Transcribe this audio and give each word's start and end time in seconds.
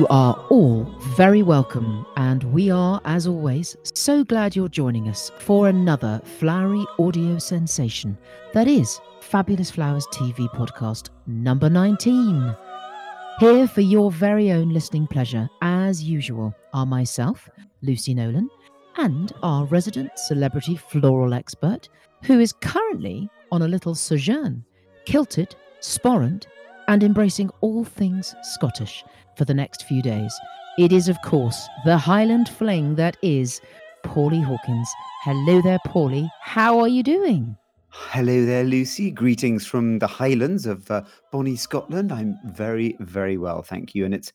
You 0.00 0.06
are 0.08 0.46
all 0.48 0.84
very 1.14 1.42
welcome, 1.42 2.06
and 2.16 2.42
we 2.44 2.70
are, 2.70 3.02
as 3.04 3.26
always, 3.26 3.76
so 3.92 4.24
glad 4.24 4.56
you're 4.56 4.66
joining 4.66 5.10
us 5.10 5.30
for 5.40 5.68
another 5.68 6.22
flowery 6.38 6.86
audio 6.98 7.38
sensation 7.38 8.16
that 8.54 8.66
is 8.66 8.98
Fabulous 9.20 9.70
Flowers 9.70 10.06
TV 10.06 10.48
podcast 10.54 11.10
number 11.26 11.68
19. 11.68 12.56
Here 13.40 13.68
for 13.68 13.82
your 13.82 14.10
very 14.10 14.52
own 14.52 14.70
listening 14.70 15.06
pleasure, 15.06 15.50
as 15.60 16.02
usual, 16.02 16.54
are 16.72 16.86
myself, 16.86 17.50
Lucy 17.82 18.14
Nolan, 18.14 18.48
and 18.96 19.34
our 19.42 19.66
resident 19.66 20.18
celebrity 20.18 20.76
floral 20.76 21.34
expert, 21.34 21.90
who 22.24 22.40
is 22.40 22.54
currently 22.54 23.28
on 23.52 23.60
a 23.60 23.68
little 23.68 23.94
sojourn, 23.94 24.64
kilted, 25.04 25.54
sporrant, 25.82 26.46
and 26.90 27.04
embracing 27.04 27.48
all 27.60 27.84
things 27.84 28.34
Scottish 28.42 29.04
for 29.36 29.44
the 29.44 29.54
next 29.54 29.84
few 29.84 30.02
days. 30.02 30.34
It 30.76 30.90
is, 30.90 31.08
of 31.08 31.22
course, 31.22 31.68
the 31.84 31.96
Highland 31.96 32.48
fling 32.48 32.96
that 32.96 33.16
is 33.22 33.60
Paulie 34.04 34.42
Hawkins. 34.42 34.88
Hello 35.22 35.62
there, 35.62 35.78
Paulie. 35.86 36.28
How 36.42 36.80
are 36.80 36.88
you 36.88 37.04
doing? 37.04 37.56
Hello 37.90 38.44
there, 38.44 38.64
Lucy. 38.64 39.12
Greetings 39.12 39.64
from 39.64 40.00
the 40.00 40.08
Highlands 40.08 40.66
of 40.66 40.90
uh, 40.90 41.02
Bonnie, 41.30 41.54
Scotland. 41.54 42.10
I'm 42.10 42.36
very, 42.46 42.96
very 42.98 43.38
well, 43.38 43.62
thank 43.62 43.94
you. 43.94 44.04
And 44.04 44.12
it's 44.12 44.32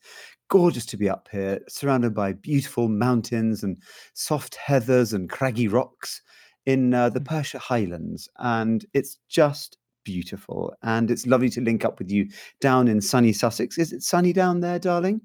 gorgeous 0.48 0.86
to 0.86 0.96
be 0.96 1.10
up 1.10 1.28
here, 1.30 1.60
surrounded 1.68 2.14
by 2.14 2.32
beautiful 2.32 2.88
mountains 2.88 3.64
and 3.64 3.76
soft 4.14 4.56
heathers 4.56 5.12
and 5.12 5.28
craggy 5.28 5.68
rocks 5.68 6.22
in 6.64 6.94
uh, 6.94 7.10
the 7.10 7.20
Perthshire 7.20 7.60
Highlands. 7.60 8.30
And 8.38 8.86
it's 8.94 9.18
just 9.28 9.76
beautiful. 10.06 10.72
And 10.82 11.10
it's 11.10 11.26
lovely 11.26 11.50
to 11.50 11.60
link 11.60 11.84
up 11.84 11.98
with 11.98 12.10
you 12.10 12.28
down 12.60 12.86
in 12.86 13.00
sunny 13.00 13.32
Sussex. 13.32 13.76
Is 13.76 13.92
it 13.92 14.02
sunny 14.02 14.32
down 14.32 14.60
there, 14.60 14.78
darling? 14.78 15.20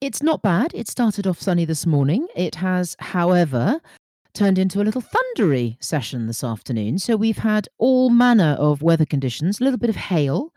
It's 0.00 0.22
not 0.22 0.42
bad. 0.42 0.72
It 0.74 0.88
started 0.88 1.26
off 1.26 1.40
sunny 1.40 1.64
this 1.64 1.86
morning. 1.86 2.26
It 2.34 2.56
has, 2.56 2.96
however, 2.98 3.80
turned 4.34 4.58
into 4.58 4.82
a 4.82 4.84
little 4.84 5.00
thundery 5.00 5.78
session 5.80 6.26
this 6.26 6.42
afternoon. 6.42 6.98
So 6.98 7.16
we've 7.16 7.38
had 7.38 7.68
all 7.78 8.10
manner 8.10 8.56
of 8.58 8.82
weather 8.82 9.06
conditions, 9.06 9.60
a 9.60 9.64
little 9.64 9.78
bit 9.78 9.90
of 9.90 9.96
hail, 9.96 10.52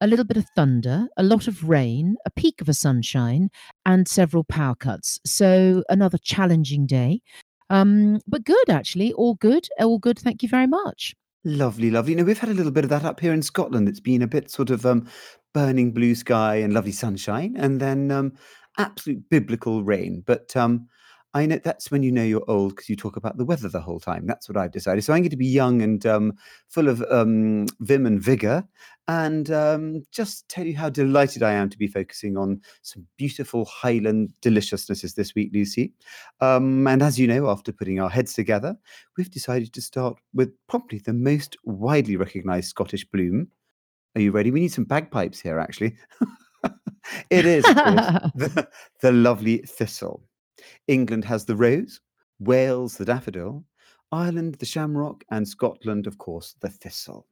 a 0.00 0.08
little 0.08 0.24
bit 0.24 0.36
of 0.36 0.44
thunder, 0.56 1.06
a 1.16 1.22
lot 1.22 1.46
of 1.46 1.68
rain, 1.68 2.16
a 2.26 2.30
peak 2.30 2.60
of 2.60 2.68
a 2.68 2.74
sunshine, 2.74 3.50
and 3.86 4.08
several 4.08 4.42
power 4.42 4.74
cuts. 4.74 5.20
So 5.24 5.84
another 5.88 6.18
challenging 6.18 6.86
day. 6.86 7.22
Um, 7.70 8.20
but 8.26 8.44
good, 8.44 8.68
actually. 8.68 9.12
All 9.12 9.36
good. 9.36 9.68
All 9.80 9.98
good. 9.98 10.18
Thank 10.18 10.42
you 10.42 10.48
very 10.48 10.66
much. 10.66 11.14
Lovely, 11.44 11.90
lovely. 11.90 12.14
Know, 12.14 12.24
we've 12.24 12.38
had 12.38 12.50
a 12.50 12.54
little 12.54 12.70
bit 12.70 12.84
of 12.84 12.90
that 12.90 13.04
up 13.04 13.18
here 13.18 13.32
in 13.32 13.42
Scotland. 13.42 13.88
It's 13.88 14.00
been 14.00 14.22
a 14.22 14.28
bit 14.28 14.50
sort 14.50 14.70
of 14.70 14.86
um, 14.86 15.08
burning 15.52 15.92
blue 15.92 16.14
sky 16.14 16.56
and 16.56 16.72
lovely 16.72 16.92
sunshine, 16.92 17.56
and 17.58 17.80
then 17.80 18.10
um, 18.12 18.32
absolute 18.78 19.28
biblical 19.28 19.82
rain. 19.82 20.22
But 20.24 20.56
um, 20.56 20.86
I 21.34 21.46
know 21.46 21.58
that's 21.58 21.90
when 21.90 22.04
you 22.04 22.12
know 22.12 22.22
you're 22.22 22.44
old 22.48 22.76
because 22.76 22.88
you 22.88 22.94
talk 22.94 23.16
about 23.16 23.38
the 23.38 23.44
weather 23.44 23.68
the 23.68 23.80
whole 23.80 23.98
time. 23.98 24.24
That's 24.26 24.48
what 24.48 24.56
I've 24.56 24.70
decided. 24.70 25.02
So 25.02 25.12
I'm 25.12 25.22
going 25.22 25.30
to 25.30 25.36
be 25.36 25.46
young 25.46 25.82
and 25.82 26.04
um, 26.06 26.34
full 26.68 26.88
of 26.88 27.02
um, 27.10 27.66
vim 27.80 28.06
and 28.06 28.22
vigor, 28.22 28.64
and 29.08 29.50
um, 29.50 30.02
just 30.12 30.48
tell 30.48 30.64
you 30.64 30.76
how 30.76 30.88
delighted 30.88 31.42
I 31.42 31.52
am 31.52 31.68
to 31.70 31.78
be 31.78 31.88
focusing 31.88 32.36
on 32.36 32.60
some 32.82 33.06
beautiful 33.16 33.64
Highland 33.64 34.32
deliciousnesses 34.40 35.14
this 35.14 35.34
week, 35.34 35.50
Lucy. 35.52 35.92
Um, 36.40 36.86
and 36.86 37.02
as 37.02 37.18
you 37.18 37.26
know, 37.26 37.50
after 37.50 37.72
putting 37.72 38.00
our 38.00 38.10
heads 38.10 38.32
together, 38.32 38.76
we've 39.16 39.30
decided 39.30 39.72
to 39.72 39.82
start 39.82 40.18
with 40.34 40.52
probably 40.68 40.98
the 40.98 41.12
most 41.12 41.56
widely 41.64 42.16
recognised 42.16 42.68
Scottish 42.68 43.04
bloom. 43.04 43.48
Are 44.14 44.20
you 44.20 44.30
ready? 44.30 44.50
We 44.50 44.60
need 44.60 44.72
some 44.72 44.84
bagpipes 44.84 45.40
here, 45.40 45.58
actually. 45.58 45.96
it 47.30 47.44
is, 47.44 47.64
of 47.66 47.74
course, 47.74 48.30
the, 48.36 48.68
the 49.00 49.12
lovely 49.12 49.58
thistle. 49.58 50.22
England 50.86 51.24
has 51.24 51.44
the 51.44 51.56
rose, 51.56 52.00
Wales 52.38 52.96
the 52.96 53.04
daffodil, 53.04 53.64
Ireland 54.12 54.56
the 54.56 54.66
shamrock, 54.66 55.24
and 55.30 55.48
Scotland, 55.48 56.06
of 56.06 56.18
course, 56.18 56.54
the 56.60 56.68
thistle. 56.68 57.26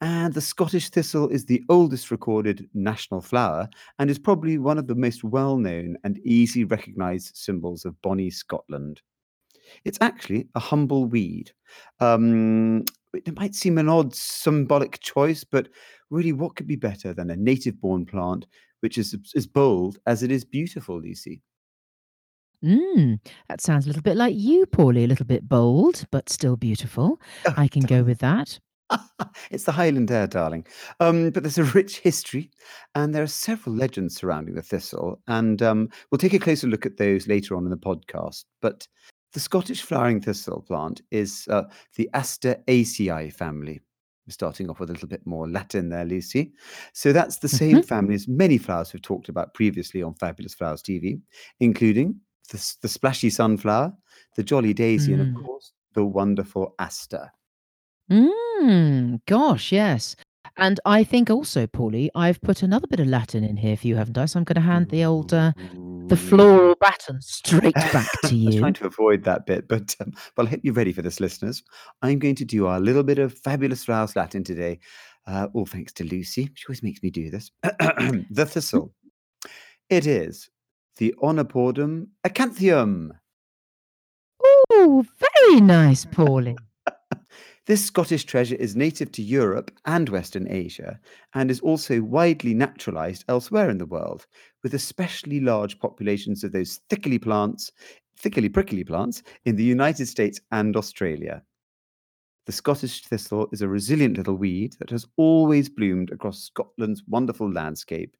And 0.00 0.34
the 0.34 0.40
Scottish 0.40 0.90
thistle 0.90 1.28
is 1.28 1.44
the 1.44 1.62
oldest 1.68 2.10
recorded 2.10 2.68
national 2.74 3.20
flower 3.20 3.68
and 3.98 4.10
is 4.10 4.18
probably 4.18 4.58
one 4.58 4.78
of 4.78 4.86
the 4.86 4.94
most 4.94 5.22
well 5.22 5.56
known 5.58 5.96
and 6.04 6.18
easily 6.24 6.64
recognised 6.64 7.36
symbols 7.36 7.84
of 7.84 8.00
bonnie 8.02 8.30
Scotland. 8.30 9.00
It's 9.84 9.98
actually 10.00 10.48
a 10.54 10.60
humble 10.60 11.04
weed. 11.06 11.52
Um, 12.00 12.84
it 13.14 13.36
might 13.36 13.54
seem 13.54 13.78
an 13.78 13.88
odd 13.88 14.14
symbolic 14.14 14.98
choice, 15.00 15.44
but 15.44 15.68
really, 16.10 16.32
what 16.32 16.56
could 16.56 16.66
be 16.66 16.76
better 16.76 17.12
than 17.14 17.30
a 17.30 17.36
native 17.36 17.80
born 17.80 18.04
plant 18.06 18.46
which 18.80 18.98
is 18.98 19.16
as 19.36 19.46
bold 19.46 19.98
as 20.06 20.22
it 20.24 20.32
is 20.32 20.44
beautiful, 20.44 21.00
Lucy? 21.00 21.40
Mm, 22.64 23.18
that 23.48 23.60
sounds 23.60 23.86
a 23.86 23.88
little 23.88 24.02
bit 24.02 24.16
like 24.16 24.34
you, 24.36 24.66
Paulie. 24.66 25.04
A 25.04 25.06
little 25.06 25.26
bit 25.26 25.48
bold, 25.48 26.04
but 26.10 26.28
still 26.28 26.56
beautiful. 26.56 27.20
I 27.56 27.68
can 27.68 27.82
go 27.82 28.02
with 28.02 28.18
that. 28.18 28.58
It's 29.50 29.64
the 29.64 29.72
Highland 29.72 30.10
air, 30.10 30.26
darling. 30.26 30.66
Um, 31.00 31.30
but 31.30 31.42
there's 31.42 31.58
a 31.58 31.64
rich 31.74 31.98
history, 31.98 32.50
and 32.94 33.14
there 33.14 33.22
are 33.22 33.26
several 33.28 33.74
legends 33.76 34.16
surrounding 34.16 34.54
the 34.54 34.62
thistle, 34.62 35.20
and 35.28 35.62
um, 35.62 35.88
we'll 36.10 36.18
take 36.18 36.34
a 36.34 36.38
closer 36.38 36.66
look 36.66 36.86
at 36.86 36.96
those 36.96 37.26
later 37.28 37.56
on 37.56 37.64
in 37.64 37.70
the 37.70 37.76
podcast. 37.76 38.44
But 38.60 38.86
the 39.32 39.40
Scottish 39.40 39.82
flowering 39.82 40.20
thistle 40.20 40.62
plant 40.62 41.00
is 41.10 41.46
uh, 41.50 41.64
the 41.96 42.08
Asteraceae 42.14 43.32
family. 43.32 43.80
We're 44.26 44.32
starting 44.32 44.70
off 44.70 44.78
with 44.78 44.90
a 44.90 44.92
little 44.92 45.08
bit 45.08 45.26
more 45.26 45.48
Latin 45.48 45.88
there, 45.88 46.04
Lucy. 46.04 46.52
So 46.92 47.12
that's 47.12 47.38
the 47.38 47.48
same 47.48 47.78
Mhm. 47.78 47.84
family 47.86 48.14
as 48.14 48.28
many 48.28 48.56
flowers 48.58 48.92
we've 48.92 49.02
talked 49.02 49.28
about 49.28 49.52
previously 49.54 50.02
on 50.02 50.14
Fabulous 50.14 50.54
Flowers 50.54 50.82
TV, 50.82 51.20
including 51.58 52.20
the, 52.50 52.74
the 52.82 52.88
splashy 52.88 53.30
sunflower, 53.30 53.92
the 54.36 54.44
jolly 54.44 54.74
daisy, 54.74 55.12
and 55.12 55.22
of 55.22 55.28
Mm. 55.28 55.42
course, 55.44 55.72
the 55.94 56.04
wonderful 56.04 56.74
aster. 56.78 57.32
Mm, 58.10 59.20
gosh, 59.26 59.72
yes. 59.72 60.16
And 60.58 60.78
I 60.84 61.02
think 61.02 61.30
also, 61.30 61.66
Paulie, 61.66 62.10
I've 62.14 62.40
put 62.42 62.62
another 62.62 62.86
bit 62.86 63.00
of 63.00 63.06
Latin 63.06 63.42
in 63.42 63.56
here 63.56 63.76
for 63.76 63.86
you, 63.86 63.96
haven't 63.96 64.18
I? 64.18 64.26
So 64.26 64.38
I'm 64.38 64.44
going 64.44 64.56
to 64.56 64.60
hand 64.60 64.90
the 64.90 65.04
old, 65.04 65.32
uh, 65.32 65.52
the 66.08 66.16
floral 66.16 66.74
baton 66.74 67.22
straight 67.22 67.74
back 67.74 68.08
to 68.26 68.36
you. 68.36 68.44
I 68.44 68.46
was 68.46 68.56
trying 68.56 68.74
to 68.74 68.86
avoid 68.86 69.24
that 69.24 69.46
bit, 69.46 69.66
but 69.66 69.96
um, 70.00 70.12
well, 70.36 70.46
I 70.46 70.50
hope 70.50 70.60
you're 70.62 70.74
ready 70.74 70.92
for 70.92 71.00
this, 71.00 71.20
listeners. 71.20 71.62
I'm 72.02 72.18
going 72.18 72.34
to 72.36 72.44
do 72.44 72.66
our 72.66 72.80
little 72.80 73.02
bit 73.02 73.18
of 73.18 73.32
fabulous 73.38 73.88
Rouse 73.88 74.14
Latin 74.14 74.44
today, 74.44 74.78
uh, 75.26 75.48
all 75.54 75.64
thanks 75.64 75.92
to 75.94 76.04
Lucy. 76.04 76.50
She 76.54 76.66
always 76.68 76.82
makes 76.82 77.02
me 77.02 77.10
do 77.10 77.30
this. 77.30 77.50
the 77.62 78.46
thistle. 78.46 78.92
It 79.88 80.06
is 80.06 80.50
the 80.98 81.14
Onopordum 81.22 82.08
acanthium. 82.26 83.10
Ooh, 84.74 85.04
very 85.18 85.60
nice, 85.60 86.04
Paulie. 86.04 86.58
This 87.64 87.84
Scottish 87.84 88.24
treasure 88.24 88.56
is 88.56 88.74
native 88.74 89.12
to 89.12 89.22
Europe 89.22 89.70
and 89.84 90.08
Western 90.08 90.50
Asia 90.50 90.98
and 91.34 91.48
is 91.48 91.60
also 91.60 92.02
widely 92.02 92.54
naturalized 92.54 93.24
elsewhere 93.28 93.70
in 93.70 93.78
the 93.78 93.86
world, 93.86 94.26
with 94.64 94.74
especially 94.74 95.38
large 95.38 95.78
populations 95.78 96.42
of 96.42 96.50
those 96.50 96.80
thickly 96.90 97.20
plants, 97.20 97.70
thickly 98.18 98.48
prickly 98.48 98.82
plants 98.82 99.22
in 99.44 99.54
the 99.54 99.62
United 99.62 100.06
States 100.06 100.40
and 100.50 100.76
Australia. 100.76 101.44
The 102.46 102.52
Scottish 102.52 103.04
thistle 103.04 103.48
is 103.52 103.62
a 103.62 103.68
resilient 103.68 104.16
little 104.16 104.34
weed 104.34 104.74
that 104.80 104.90
has 104.90 105.06
always 105.16 105.68
bloomed 105.68 106.10
across 106.10 106.42
Scotland's 106.42 107.04
wonderful 107.06 107.48
landscape. 107.48 108.16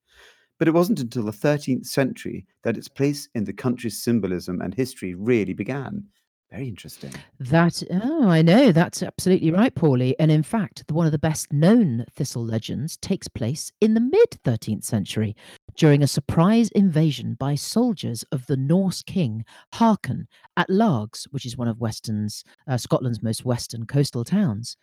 But 0.61 0.69
it 0.69 0.75
wasn't 0.75 1.01
until 1.01 1.25
the 1.25 1.33
13th 1.33 1.87
century 1.87 2.47
that 2.63 2.77
its 2.77 2.87
place 2.87 3.29
in 3.35 3.43
the 3.43 3.53
country's 3.53 4.01
symbolism 4.01 4.61
and 4.61 4.73
history 4.73 5.17
really 5.17 5.55
began. 5.55 6.05
Very 6.53 6.69
interesting. 6.69 7.15
That 7.41 7.83
oh, 7.91 8.29
I 8.29 8.43
know 8.43 8.73
that's 8.73 9.03
absolutely 9.03 9.51
right, 9.51 9.75
Paulie. 9.75 10.13
And 10.19 10.31
in 10.31 10.43
fact, 10.43 10.85
one 10.91 11.07
of 11.07 11.13
the 11.13 11.19
best 11.19 11.51
known 11.51 12.05
thistle 12.15 12.45
legends 12.45 12.99
takes 12.99 13.27
place 13.27 13.73
in 13.81 13.95
the 13.95 14.01
mid 14.01 14.39
13th 14.45 14.85
century 14.85 15.35
during 15.77 16.03
a 16.03 16.07
surprise 16.07 16.69
invasion 16.73 17.37
by 17.41 17.55
soldiers 17.55 18.23
of 18.31 18.47
the 18.47 18.59
Norse 18.59 19.03
king 19.03 19.47
Haakon 19.77 20.27
at 20.55 20.69
Largs, 20.69 21.27
which 21.31 21.47
is 21.47 21.57
one 21.57 21.69
of 21.69 21.81
Western's 21.81 22.45
uh, 22.69 22.77
Scotland's 22.77 23.23
most 23.23 23.47
western 23.47 23.87
coastal 23.87 24.23
towns. 24.23 24.77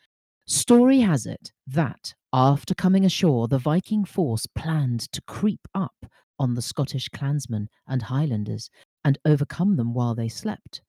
Story 0.48 1.02
has 1.02 1.28
it 1.28 1.52
that 1.68 2.16
after 2.34 2.74
coming 2.74 3.06
ashore, 3.06 3.48
the 3.48 3.60
Viking 3.60 4.06
force 4.06 4.48
planned 4.48 5.02
to 5.12 5.22
creep 5.28 5.68
up 5.76 6.08
on 6.40 6.56
the 6.56 6.64
Scottish 6.64 7.10
clansmen 7.10 7.70
and 7.88 8.02
Highlanders 8.02 8.72
and 9.06 9.20
overcome 9.24 9.76
them 9.76 9.94
while 9.94 10.16
they 10.16 10.30
slept. 10.30 10.82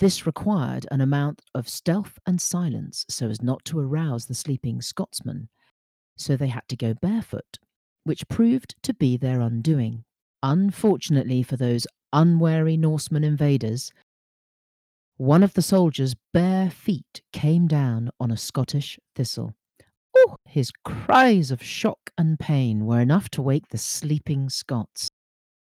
This 0.00 0.24
required 0.24 0.86
an 0.90 1.02
amount 1.02 1.42
of 1.54 1.68
stealth 1.68 2.18
and 2.26 2.40
silence 2.40 3.04
so 3.10 3.28
as 3.28 3.42
not 3.42 3.62
to 3.66 3.78
arouse 3.78 4.24
the 4.24 4.34
sleeping 4.34 4.80
Scotsmen, 4.80 5.50
so 6.16 6.36
they 6.36 6.48
had 6.48 6.66
to 6.68 6.76
go 6.76 6.94
barefoot, 6.94 7.58
which 8.04 8.26
proved 8.28 8.76
to 8.82 8.94
be 8.94 9.18
their 9.18 9.42
undoing. 9.42 10.04
Unfortunately 10.42 11.42
for 11.42 11.58
those 11.58 11.86
unwary 12.14 12.78
Norseman 12.78 13.24
invaders, 13.24 13.92
one 15.18 15.42
of 15.42 15.52
the 15.52 15.60
soldiers' 15.60 16.16
bare 16.32 16.70
feet 16.70 17.20
came 17.34 17.66
down 17.66 18.08
on 18.18 18.30
a 18.30 18.38
Scottish 18.38 18.98
thistle. 19.14 19.54
Whew, 20.12 20.36
his 20.46 20.72
cries 20.82 21.50
of 21.50 21.62
shock 21.62 22.10
and 22.16 22.38
pain 22.38 22.86
were 22.86 23.00
enough 23.00 23.28
to 23.32 23.42
wake 23.42 23.68
the 23.68 23.76
sleeping 23.76 24.48
Scots. 24.48 25.10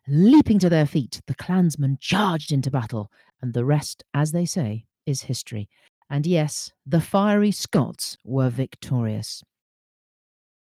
Leaping 0.08 0.58
to 0.58 0.68
their 0.68 0.86
feet, 0.86 1.22
the 1.28 1.34
clansmen 1.34 1.98
charged 2.00 2.52
into 2.52 2.70
battle, 2.70 3.10
and 3.44 3.52
the 3.52 3.64
rest, 3.66 4.02
as 4.14 4.32
they 4.32 4.46
say, 4.46 4.86
is 5.04 5.24
history. 5.24 5.68
And 6.08 6.26
yes, 6.26 6.72
the 6.86 7.02
fiery 7.02 7.50
Scots 7.50 8.16
were 8.24 8.48
victorious. 8.48 9.42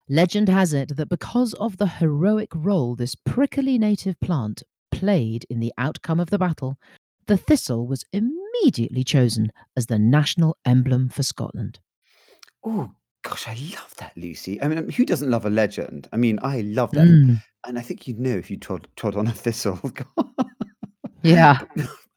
Legend 0.08 0.48
has 0.48 0.72
it 0.72 0.96
that 0.96 1.10
because 1.10 1.54
of 1.56 1.76
the 1.76 1.88
heroic 2.00 2.48
role 2.56 2.96
this 2.96 3.14
prickly 3.14 3.78
native 3.78 4.18
plant 4.22 4.64
played 4.90 5.46
in 5.50 5.60
the 5.60 5.74
outcome 5.78 6.22
of 6.22 6.30
the 6.30 6.38
battle, 6.38 6.78
the 7.28 7.36
thistle 7.36 7.88
was 7.88 8.06
immediately 8.14 9.04
chosen 9.04 9.52
as 9.76 9.88
the 9.88 10.00
national 10.00 10.56
emblem 10.66 11.10
for 11.10 11.24
Scotland. 11.24 11.80
Oh, 12.64 12.92
gosh, 13.22 13.50
I 13.50 13.58
love 13.76 13.94
that, 13.98 14.14
Lucy. 14.16 14.62
I 14.62 14.70
mean, 14.70 14.90
who 14.92 15.04
doesn't 15.04 15.30
love 15.30 15.46
a 15.46 15.50
legend? 15.50 16.08
I 16.14 16.16
mean, 16.16 16.40
I 16.42 16.62
love 16.62 16.92
that, 16.92 17.06
Mm, 17.06 17.42
and 17.68 17.78
I 17.78 17.82
think 17.82 18.08
you'd 18.08 18.18
know 18.18 18.38
if 18.38 18.50
you 18.50 18.56
trod 18.56 18.88
trod 18.96 19.18
on 19.18 19.28
a 19.28 19.34
thistle. 19.34 19.78
yeah. 21.22 21.60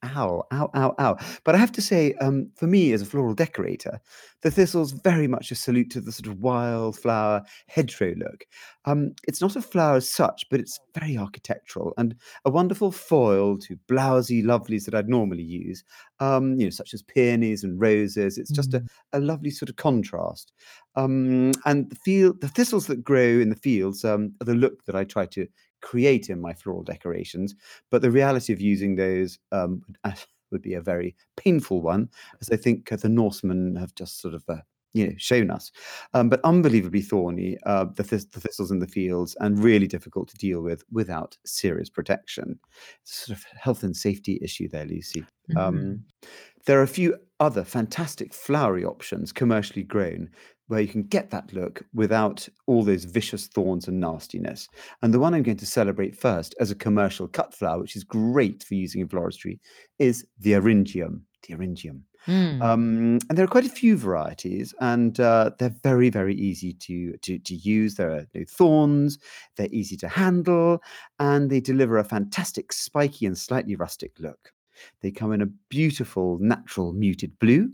Ow, 0.05 0.45
ow, 0.53 0.71
ow, 0.75 0.95
ow. 0.99 1.17
But 1.45 1.55
I 1.55 1.59
have 1.59 1.73
to 1.73 1.81
say, 1.81 2.13
um, 2.21 2.51
for 2.57 2.67
me 2.67 2.93
as 2.93 3.01
a 3.01 3.07
floral 3.07 3.33
decorator, 3.33 4.01
the 4.43 4.51
thistle's 4.51 4.93
very 4.93 5.27
much 5.27 5.51
a 5.51 5.55
salute 5.55 5.91
to 5.93 6.01
the 6.03 6.13
sort 6.13 6.27
of 6.27 6.41
wildflower 6.41 7.43
hedgerow 7.69 8.15
look. 8.19 8.45
Um, 8.85 9.15
it's 9.27 9.41
not 9.41 9.57
a 9.57 9.63
flower 9.63 9.97
as 9.97 10.07
such, 10.07 10.45
but 10.51 10.61
it's 10.61 10.79
very 10.95 11.17
architectural 11.17 11.95
and 11.97 12.15
a 12.45 12.51
wonderful 12.51 12.93
foil 12.93 13.57
to 13.59 13.79
blousy 13.89 14.45
lovelies 14.45 14.85
that 14.85 14.95
I'd 14.95 15.09
normally 15.09 15.43
use, 15.43 15.83
um, 16.21 16.59
you 16.59 16.67
know, 16.67 16.71
such 16.71 16.93
as 16.93 17.03
peonies 17.03 17.65
and 17.65 17.81
roses. 17.81 18.37
It's 18.37 18.51
just 18.51 18.75
a, 18.75 18.81
Mm, 18.81 18.89
a 19.15 19.21
lovely 19.21 19.51
sort 19.51 19.71
of 19.71 19.77
contrast. 19.77 20.53
Um, 20.97 21.53
and 21.65 21.89
the 21.91 21.97
field, 21.97 22.41
the 22.41 22.49
thistles 22.49 22.87
that 22.89 23.03
grow 23.03 23.21
in 23.41 23.49
the 23.49 23.57
fields 23.57 24.05
um, 24.05 24.35
are 24.41 24.45
the 24.45 24.55
look 24.55 24.85
that 24.85 24.95
I 24.95 25.05
try 25.05 25.27
to 25.27 25.47
create 25.85 26.31
in 26.31 26.41
my 26.41 26.55
floral 26.55 26.83
decorations. 26.83 27.55
But 27.91 28.03
the 28.03 28.11
reality 28.11 28.53
of 28.53 28.61
using 28.61 28.97
those 28.97 29.39
um, 29.53 29.83
would, 29.87 29.99
uh, 30.05 30.59
be 30.63 30.75
a 30.75 30.81
very 30.81 31.17
painful 31.37 31.83
one, 31.83 32.09
as 32.41 32.49
I 32.51 32.57
think 32.57 32.91
uh, 32.91 32.97
the 32.97 33.09
Norsemen 33.09 33.77
have 33.77 33.95
just 33.95 34.21
sort 34.21 34.35
of. 34.35 34.45
Uh, 34.49 34.63
you 34.97 35.09
know, 35.09 35.15
shown 35.17 35.51
us, 35.51 35.73
um, 36.13 36.29
but 36.29 36.41
unbelievably 36.45 37.03
thorny. 37.03 37.59
Uh, 37.67 37.87
the, 37.97 38.05
thist- 38.05 38.31
the 38.31 38.39
thistles 38.39 38.71
in 38.71 38.79
the 38.79 38.87
fields, 38.87 39.37
and 39.41 39.59
really 39.59 39.89
difficult 39.89 40.29
to 40.29 40.37
deal 40.37 40.61
with 40.63 40.85
without 40.93 41.37
serious 41.45 41.91
protection. 41.91 42.61
Sort 43.03 43.37
of 43.37 43.45
health 43.59 43.83
and 43.83 43.97
safety 43.97 44.39
issue 44.41 44.69
there, 44.69 44.85
Lucy. 44.87 45.27
mm, 45.51 45.59
Um, 45.59 46.05
there 46.67 46.79
are 46.79 46.85
a 46.85 46.89
few 46.89 47.17
other 47.41 47.65
fantastic 47.65 48.33
flowery 48.33 48.85
options 48.85 49.33
commercially 49.33 49.83
grown 49.83 50.31
where 50.69 50.81
you 50.81 50.89
can 50.89 51.03
get 51.03 51.31
that 51.31 51.53
look 51.53 51.83
without 51.93 52.49
all 52.67 52.83
those 52.83 53.05
vicious 53.05 53.47
thorns 53.47 53.87
and 53.89 54.01
nastiness. 54.01 54.69
And 55.03 55.13
the 55.13 55.21
one 55.21 55.35
I'm 55.35 55.43
going 55.43 55.59
to 55.59 55.67
celebrate 55.67 56.17
first 56.17 56.55
as 56.59 56.71
a 56.71 56.75
commercial 56.75 57.29
cut 57.29 57.55
flower, 57.55 57.81
which 57.81 57.97
is 57.97 58.05
great 58.05 58.63
for 58.65 58.75
using 58.75 59.01
in 59.01 59.09
floristry, 59.09 59.59
is 59.99 60.27
the 60.39 60.53
Eryngium. 60.53 61.21
The 61.47 61.55
Eryngium. 61.55 62.01
mm, 62.27 62.63
Um, 62.63 63.19
and 63.29 63.37
there 63.37 63.45
are 63.45 63.49
quite 63.49 63.67
a 63.67 63.69
few 63.69 63.99
varieties, 63.99 64.75
and 64.81 65.21
uh, 65.21 65.51
they're 65.59 65.77
very, 65.83 66.09
very 66.09 66.35
easy 66.35 66.73
to, 66.73 67.17
to 67.19 67.39
to 67.39 67.55
use. 67.55 67.97
There 67.97 68.11
are 68.11 68.27
no 68.35 68.45
thorns. 68.49 69.19
They're 69.57 69.69
easy 69.71 69.97
to 69.99 70.09
handle, 70.09 70.81
and 71.19 71.51
they 71.51 71.61
deliver 71.61 71.99
a 71.99 72.05
fantastic 72.05 72.73
spiky 72.73 73.27
and 73.27 73.37
slightly 73.37 73.77
rustic 73.77 74.13
look. 74.19 74.53
They 75.03 75.11
come 75.11 75.33
in 75.33 75.43
a 75.43 75.53
beautiful, 75.69 76.39
natural 76.41 76.95
muted 76.95 77.39
blue, 77.39 77.71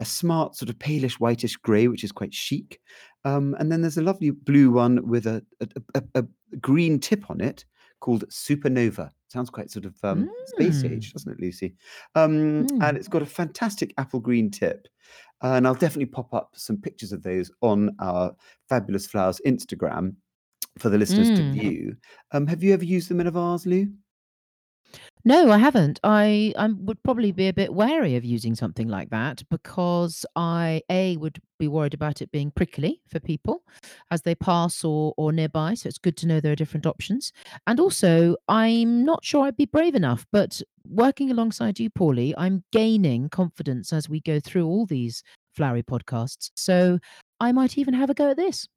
a 0.00 0.04
smart 0.04 0.56
sort 0.56 0.68
of 0.68 0.78
palish 0.78 1.14
whitish 1.14 1.56
grey, 1.56 1.88
which 1.88 2.04
is 2.04 2.12
quite 2.12 2.34
chic. 2.34 2.80
Um, 3.24 3.56
and 3.58 3.72
then 3.72 3.80
there's 3.80 3.98
a 3.98 4.02
lovely 4.02 4.30
blue 4.30 4.70
one 4.70 5.06
with 5.08 5.26
a, 5.26 5.44
a, 5.60 5.68
a, 5.94 6.02
a 6.22 6.24
green 6.60 6.98
tip 6.98 7.30
on 7.30 7.40
it 7.40 7.64
called 8.00 8.28
Supernova. 8.28 9.10
Sounds 9.28 9.50
quite 9.50 9.70
sort 9.70 9.84
of 9.84 9.94
um, 10.04 10.30
space 10.46 10.82
mm, 10.82 10.92
age, 10.92 11.12
doesn't 11.12 11.32
it, 11.32 11.40
Lucy? 11.40 11.74
Um, 12.14 12.60
and 12.60 12.80
mm. 12.80 12.96
it's 12.96 13.08
got 13.08 13.22
a 13.22 13.26
fantastic 13.26 13.92
apple 13.98 14.20
green 14.20 14.50
tip. 14.50 14.86
Uh, 15.42 15.54
and 15.54 15.66
I'll 15.66 15.74
definitely 15.74 16.06
pop 16.06 16.32
up 16.32 16.50
some 16.54 16.76
pictures 16.76 17.12
of 17.12 17.22
those 17.22 17.50
on 17.60 17.94
our 17.98 18.34
Fabulous 18.68 19.06
Flowers 19.06 19.40
Instagram 19.46 20.14
for 20.78 20.88
the 20.88 20.98
listeners 20.98 21.28
to 21.30 21.42
Mm. 21.42 21.52
view. 21.52 21.96
Um, 22.32 22.46
have 22.46 22.62
you 22.62 22.72
ever 22.72 22.84
used 22.84 23.08
them 23.10 23.20
in 23.20 23.26
a 23.26 23.30
vase, 23.30 23.66
Lou? 23.66 23.88
No, 25.24 25.50
I 25.50 25.58
haven't. 25.58 25.98
I 26.04 26.52
I 26.56 26.68
would 26.68 27.02
probably 27.02 27.32
be 27.32 27.48
a 27.48 27.52
bit 27.52 27.74
wary 27.74 28.14
of 28.14 28.24
using 28.24 28.54
something 28.54 28.86
like 28.88 29.10
that 29.10 29.42
because 29.50 30.24
I 30.36 30.82
a 30.88 31.16
would 31.16 31.40
be 31.58 31.66
worried 31.68 31.94
about 31.94 32.22
it 32.22 32.30
being 32.30 32.50
prickly 32.52 33.00
for 33.08 33.18
people 33.18 33.62
as 34.10 34.22
they 34.22 34.34
pass 34.36 34.84
or 34.84 35.14
or 35.16 35.32
nearby. 35.32 35.74
So 35.74 35.88
it's 35.88 35.98
good 35.98 36.16
to 36.18 36.26
know 36.28 36.40
there 36.40 36.52
are 36.52 36.56
different 36.56 36.86
options. 36.86 37.32
And 37.66 37.80
also, 37.80 38.36
I'm 38.48 39.04
not 39.04 39.24
sure 39.24 39.44
I'd 39.46 39.56
be 39.56 39.66
brave 39.66 39.96
enough. 39.96 40.24
But 40.32 40.62
working 40.88 41.30
alongside 41.30 41.80
you, 41.80 41.90
Paulie, 41.90 42.34
I'm 42.38 42.62
gaining 42.72 43.28
confidence 43.28 43.92
as 43.92 44.08
we 44.08 44.20
go 44.20 44.38
through 44.38 44.66
all 44.66 44.86
these 44.86 45.22
flowery 45.54 45.82
podcasts. 45.82 46.50
So 46.54 46.98
I 47.40 47.50
might 47.52 47.78
even 47.78 47.94
have 47.94 48.10
a 48.10 48.14
go 48.14 48.30
at 48.30 48.36
this. 48.36 48.68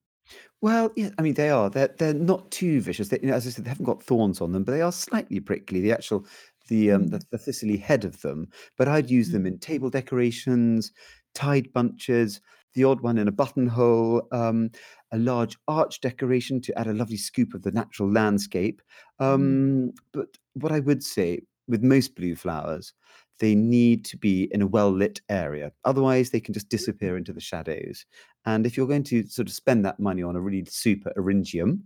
Well, 0.61 0.91
yeah, 0.95 1.09
I 1.17 1.21
mean, 1.21 1.35
they 1.35 1.49
are. 1.49 1.69
They're 1.69 1.87
they're 1.97 2.13
not 2.13 2.51
too 2.51 2.81
vicious. 2.81 3.09
They, 3.09 3.19
you 3.21 3.27
know, 3.29 3.33
as 3.35 3.47
I 3.47 3.49
said, 3.51 3.65
they 3.65 3.69
haven't 3.69 3.85
got 3.85 4.03
thorns 4.03 4.41
on 4.41 4.51
them, 4.51 4.63
but 4.63 4.73
they 4.73 4.81
are 4.81 4.91
slightly 4.91 5.39
prickly. 5.39 5.81
The 5.81 5.91
actual 5.91 6.25
the 6.67 6.91
um 6.91 7.07
the, 7.07 7.19
Mm, 7.19 7.27
the 7.31 7.37
thistly 7.37 7.77
head 7.77 8.03
of 8.05 8.21
them. 8.21 8.49
But 8.77 8.87
I'd 8.87 9.09
use 9.09 9.31
them 9.31 9.45
mm, 9.45 9.45
in 9.45 9.59
table 9.59 9.89
decorations, 9.89 10.91
tied 11.33 11.71
bunches, 11.73 12.41
the 12.73 12.83
odd 12.83 13.01
one 13.01 13.17
in 13.17 13.27
a 13.27 13.31
buttonhole, 13.31 14.27
um, 14.31 14.71
a 15.11 15.17
large 15.17 15.57
arch 15.67 16.01
decoration 16.01 16.61
to 16.61 16.77
add 16.77 16.87
a 16.87 16.93
lovely 16.93 17.17
scoop 17.17 17.53
of 17.53 17.63
the 17.63 17.71
natural 17.71 18.11
landscape. 18.11 18.81
mm, 19.25 19.59
Um, 19.59 19.93
but 20.11 20.37
what 20.53 20.71
I 20.71 20.79
would 20.81 21.03
say 21.03 21.41
with 21.67 21.83
most 21.83 22.15
blue 22.15 22.35
flowers, 22.35 22.93
they 23.39 23.55
need 23.55 24.05
to 24.05 24.17
be 24.17 24.49
in 24.51 24.61
a 24.61 24.67
well 24.67 24.91
lit 24.91 25.21
area. 25.29 25.71
Otherwise, 25.85 26.29
they 26.29 26.39
can 26.39 26.53
just 26.53 26.69
disappear 26.69 27.17
into 27.17 27.33
the 27.33 27.41
shadows. 27.41 28.05
And 28.45 28.65
if 28.65 28.77
you're 28.77 28.87
going 28.87 29.03
to 29.03 29.27
sort 29.27 29.47
of 29.47 29.53
spend 29.53 29.85
that 29.85 29.99
money 29.99 30.23
on 30.23 30.35
a 30.35 30.41
really 30.41 30.65
super 30.65 31.11
eryngium, 31.17 31.81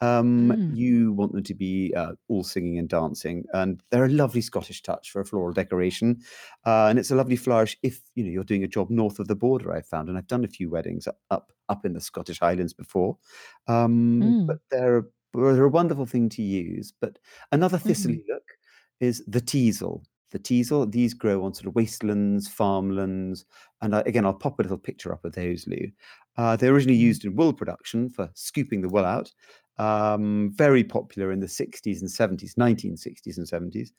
um, 0.00 0.50
mm, 0.50 0.76
you 0.76 1.12
want 1.12 1.32
them 1.32 1.42
to 1.42 1.54
be 1.54 1.92
uh, 1.94 2.12
all 2.28 2.42
singing 2.42 2.78
and 2.78 2.88
dancing. 2.88 3.44
And 3.52 3.82
they're 3.90 4.06
a 4.06 4.10
lovely 4.10 4.40
Scottish 4.40 4.82
touch 4.82 5.10
for 5.10 5.20
a 5.20 5.24
floral 5.24 5.52
decoration. 5.52 6.20
Uh, 6.66 6.86
and 6.86 6.98
it's 6.98 7.10
a 7.10 7.16
lovely 7.16 7.36
flourish 7.36 7.76
if 7.82 8.00
you 8.14 8.24
know 8.24 8.30
you're 8.30 8.44
doing 8.44 8.64
a 8.64 8.68
job 8.68 8.90
north 8.90 9.18
of 9.18 9.28
the 9.28 9.36
border. 9.36 9.72
I've 9.72 9.86
found, 9.86 10.08
and 10.08 10.16
I've 10.16 10.26
done 10.26 10.44
a 10.44 10.48
few 10.48 10.70
weddings 10.70 11.06
up 11.06 11.18
up, 11.30 11.52
up 11.68 11.84
in 11.84 11.92
the 11.92 12.00
Scottish 12.00 12.40
Highlands 12.40 12.72
before. 12.72 13.18
Um, 13.66 14.46
but 14.46 14.56
mm, 14.56 14.60
they're 14.70 15.06
they're 15.34 15.64
a 15.64 15.68
wonderful 15.68 16.06
thing 16.06 16.28
to 16.30 16.42
use. 16.42 16.92
But 17.00 17.18
another 17.52 17.78
mm, 17.78 17.82
thistly 17.82 18.24
look 18.28 18.44
is 19.00 19.22
the 19.26 19.40
teasel. 19.40 20.02
The 20.30 20.38
teasel, 20.38 20.86
these 20.86 21.14
grow 21.14 21.44
on 21.44 21.54
sort 21.54 21.66
of 21.66 21.74
wastelands, 21.74 22.48
farmlands, 22.48 23.44
and 23.80 23.94
I, 23.94 24.00
again, 24.00 24.26
I'll 24.26 24.34
pop 24.34 24.58
a 24.58 24.62
little 24.62 24.78
picture 24.78 25.12
up 25.12 25.24
of 25.24 25.32
those, 25.32 25.66
Lou. 25.66 25.90
Uh, 26.36 26.56
they 26.56 26.68
originally 26.68 26.98
mm, 26.98 27.02
used 27.02 27.24
in 27.24 27.34
wool 27.34 27.52
production 27.52 28.10
for 28.10 28.30
scooping 28.34 28.82
the 28.82 28.88
wool 28.88 29.04
out. 29.04 29.32
Um, 29.78 30.50
very 30.54 30.84
popular 30.84 31.32
in 31.32 31.40
the 31.40 31.46
60s 31.46 32.00
and 32.00 32.10
70s, 32.10 32.54
1960s 32.54 33.36
and 33.38 33.46
70s. 33.46 33.90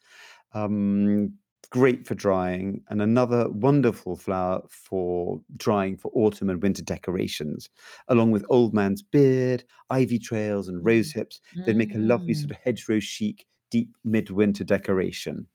Um, 0.53 1.33
great 1.71 2.07
for 2.07 2.15
drying, 2.15 2.81
and 2.89 3.01
another 3.01 3.49
wonderful 3.49 4.15
flower 4.15 4.61
for 4.69 5.41
drying 5.57 5.97
for 5.97 6.11
autumn 6.15 6.49
and 6.49 6.61
winter 6.61 6.83
decorations, 6.83 7.69
along 8.07 8.31
with 8.31 8.45
old 8.49 8.73
man's 8.73 9.01
beard, 9.01 9.63
ivy 9.89 10.19
trails, 10.19 10.67
and 10.67 10.83
rose 10.83 11.11
mm, 11.11 11.15
hips. 11.15 11.41
They'd 11.65 11.75
make 11.75 11.95
a 11.95 11.99
lovely 11.99 12.33
sort 12.33 12.49
mm. 12.49 12.55
of 12.55 12.57
hedgerow 12.63 12.99
chic, 12.99 13.45
deep 13.69 13.95
midwinter 14.03 14.63
decoration. 14.63 15.47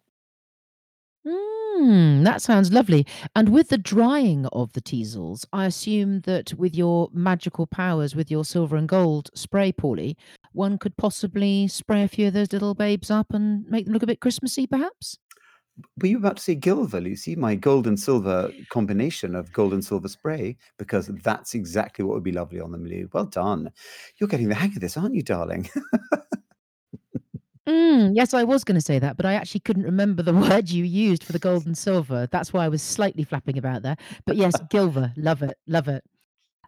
Mm, 1.26 2.22
that 2.24 2.42
sounds 2.42 2.72
lovely. 2.72 3.06
And 3.34 3.48
with 3.48 3.68
the 3.68 3.78
drying 3.78 4.46
of 4.46 4.72
the 4.74 4.80
teasels, 4.80 5.46
I 5.52 5.66
assume 5.66 6.20
that 6.22 6.52
with 6.54 6.74
your 6.74 7.08
magical 7.12 7.66
powers, 7.66 8.14
with 8.14 8.30
your 8.30 8.44
silver 8.44 8.76
and 8.76 8.88
gold 8.88 9.30
spray, 9.34 9.72
Paulie, 9.72 10.16
one 10.52 10.78
could 10.78 10.96
possibly 10.96 11.66
spray 11.68 12.02
a 12.02 12.08
few 12.08 12.28
of 12.28 12.34
those 12.34 12.52
little 12.52 12.74
babes 12.74 13.10
up 13.10 13.32
and 13.32 13.66
make 13.68 13.86
them 13.86 13.94
look 13.94 14.02
a 14.02 14.06
bit 14.06 14.20
Christmassy, 14.20 14.66
perhaps? 14.66 15.18
Were 16.00 16.06
you 16.06 16.18
about 16.18 16.36
to 16.36 16.42
say 16.42 16.54
Gilver, 16.54 17.02
Lucy? 17.02 17.34
My 17.34 17.56
gold 17.56 17.88
and 17.88 17.98
silver 17.98 18.52
combination 18.70 19.34
of 19.34 19.52
gold 19.52 19.72
and 19.72 19.84
silver 19.84 20.08
spray, 20.08 20.56
because 20.78 21.08
that's 21.24 21.54
exactly 21.54 22.04
what 22.04 22.14
would 22.14 22.22
be 22.22 22.30
lovely 22.32 22.60
on 22.60 22.70
them, 22.70 22.84
Lou. 22.86 23.08
Well 23.12 23.26
done. 23.26 23.70
You're 24.18 24.28
getting 24.28 24.48
the 24.48 24.54
hang 24.54 24.70
of 24.70 24.80
this, 24.80 24.96
aren't 24.96 25.16
you, 25.16 25.22
darling? 25.22 25.68
Mm, 27.68 28.12
yes, 28.14 28.34
I 28.34 28.44
was 28.44 28.62
going 28.62 28.74
to 28.74 28.80
say 28.84 28.98
that, 28.98 29.16
but 29.16 29.24
I 29.24 29.34
actually 29.34 29.60
couldn't 29.60 29.84
remember 29.84 30.22
the 30.22 30.34
word 30.34 30.68
you 30.70 30.84
used 30.84 31.24
for 31.24 31.32
the 31.32 31.38
gold 31.38 31.66
and 31.66 31.76
silver. 31.76 32.28
That's 32.30 32.52
why 32.52 32.64
I 32.64 32.68
was 32.68 32.82
slightly 32.82 33.24
flapping 33.24 33.56
about 33.58 33.82
there. 33.82 33.96
But 34.26 34.36
yes, 34.36 34.54
Gilver, 34.70 35.12
love 35.16 35.42
it, 35.42 35.56
love 35.66 35.88
it. 35.88 36.04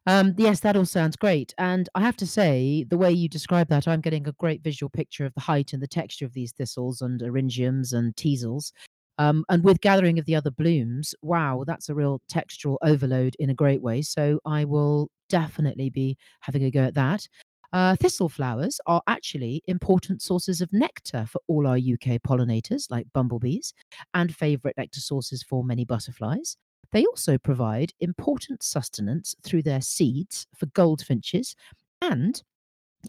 Um, 0.06 0.34
yes, 0.38 0.60
that 0.60 0.76
all 0.76 0.86
sounds 0.86 1.16
great. 1.16 1.54
And 1.58 1.88
I 1.94 2.00
have 2.02 2.16
to 2.18 2.26
say, 2.26 2.84
the 2.90 2.98
way 2.98 3.12
you 3.12 3.28
describe 3.28 3.68
that, 3.68 3.88
I'm 3.88 4.00
getting 4.02 4.28
a 4.28 4.32
great 4.32 4.62
visual 4.62 4.90
picture 4.90 5.26
of 5.26 5.34
the 5.34 5.40
height 5.42 5.72
and 5.72 5.82
the 5.82 5.88
texture 5.88 6.26
of 6.26 6.34
these 6.34 6.52
thistles 6.52 7.02
and 7.02 7.20
eryngiums 7.20 7.92
and 7.94 8.16
teasels. 8.16 8.72
Um, 9.18 9.44
and 9.50 9.64
with 9.64 9.80
gathering 9.80 10.18
of 10.18 10.26
the 10.26 10.36
other 10.36 10.50
blooms, 10.50 11.14
wow, 11.22 11.64
that's 11.66 11.88
a 11.88 11.94
real 11.94 12.20
textural 12.32 12.78
overload 12.82 13.36
in 13.38 13.50
a 13.50 13.54
great 13.54 13.82
way. 13.82 14.02
So 14.02 14.40
I 14.46 14.64
will 14.64 15.10
definitely 15.28 15.90
be 15.90 16.18
having 16.40 16.64
a 16.64 16.70
go 16.70 16.82
at 16.84 16.94
that. 16.94 17.28
Uh, 17.76 17.94
thistle 17.94 18.30
flowers 18.30 18.80
are 18.86 19.02
actually 19.06 19.62
important 19.66 20.22
sources 20.22 20.62
of 20.62 20.72
nectar 20.72 21.26
for 21.28 21.42
all 21.46 21.66
our 21.66 21.76
UK 21.76 22.18
pollinators, 22.26 22.90
like 22.90 23.06
bumblebees, 23.12 23.74
and 24.14 24.34
favourite 24.34 24.74
nectar 24.78 25.00
sources 25.00 25.42
for 25.42 25.62
many 25.62 25.84
butterflies. 25.84 26.56
They 26.92 27.04
also 27.04 27.36
provide 27.36 27.92
important 28.00 28.62
sustenance 28.62 29.34
through 29.42 29.64
their 29.64 29.82
seeds 29.82 30.46
for 30.56 30.64
goldfinches 30.72 31.54
and 32.00 32.42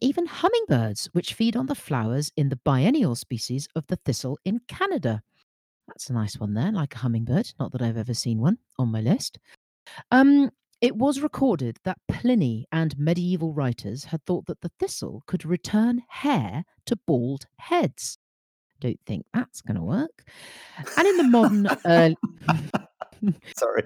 even 0.01 0.25
hummingbirds, 0.25 1.11
which 1.13 1.33
feed 1.33 1.55
on 1.55 1.67
the 1.67 1.73
flowers 1.73 2.33
in 2.35 2.49
the 2.49 2.59
biennial 2.65 3.15
species 3.15 3.69
of 3.73 3.87
the 3.87 3.95
thistle 3.95 4.37
in 4.43 4.59
Canada. 4.67 5.21
That's 5.87 6.09
a 6.09 6.13
nice 6.13 6.41
one 6.41 6.53
there, 6.53 6.73
like 6.73 6.93
a 6.93 6.97
hummingbird. 6.97 7.53
Not 7.57 7.71
that 7.71 7.81
I've 7.81 7.95
ever 7.95 8.13
seen 8.13 8.41
one 8.41 8.57
on 8.77 8.91
my 8.91 8.99
list. 8.99 9.39
Um, 10.11 10.51
it 10.81 10.95
was 10.95 11.21
recorded 11.21 11.77
that 11.83 11.97
Pliny 12.07 12.67
and 12.71 12.97
medieval 12.99 13.53
writers 13.53 14.05
had 14.05 14.23
thought 14.25 14.45
that 14.45 14.61
the 14.61 14.71
thistle 14.79 15.23
could 15.27 15.45
return 15.45 16.01
hair 16.09 16.63
to 16.85 16.95
bald 16.95 17.45
heads. 17.57 18.17
Don't 18.79 18.99
think 19.07 19.25
that's 19.33 19.61
going 19.61 19.77
to 19.77 19.81
work. 19.83 20.23
And 20.97 21.07
in 21.07 21.17
the 21.17 21.23
modern, 21.23 21.65
uh, 21.67 22.11
Sorry. 23.57 23.83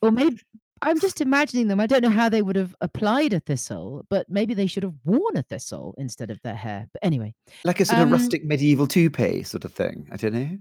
or 0.00 0.10
maybe 0.10 0.40
I'm 0.82 0.98
just 0.98 1.20
imagining 1.20 1.68
them. 1.68 1.78
I 1.78 1.86
don't 1.86 2.02
know 2.02 2.10
how 2.10 2.28
they 2.28 2.42
would 2.42 2.56
have 2.56 2.74
applied 2.80 3.32
a 3.32 3.38
thistle, 3.40 4.04
but 4.10 4.26
maybe 4.28 4.52
they 4.52 4.66
should 4.66 4.82
have 4.82 4.94
worn 5.04 5.36
a 5.36 5.44
thistle 5.44 5.94
instead 5.96 6.28
of 6.30 6.42
their 6.42 6.56
hair. 6.56 6.88
But 6.92 7.04
anyway, 7.04 7.34
Like 7.64 7.78
a 7.78 7.84
sort 7.84 8.00
of 8.00 8.06
um, 8.08 8.12
rustic 8.12 8.44
medieval 8.44 8.88
toupee 8.88 9.44
sort 9.44 9.64
of 9.64 9.72
thing. 9.72 10.08
I 10.10 10.16
don't 10.16 10.34
know. 10.34 10.58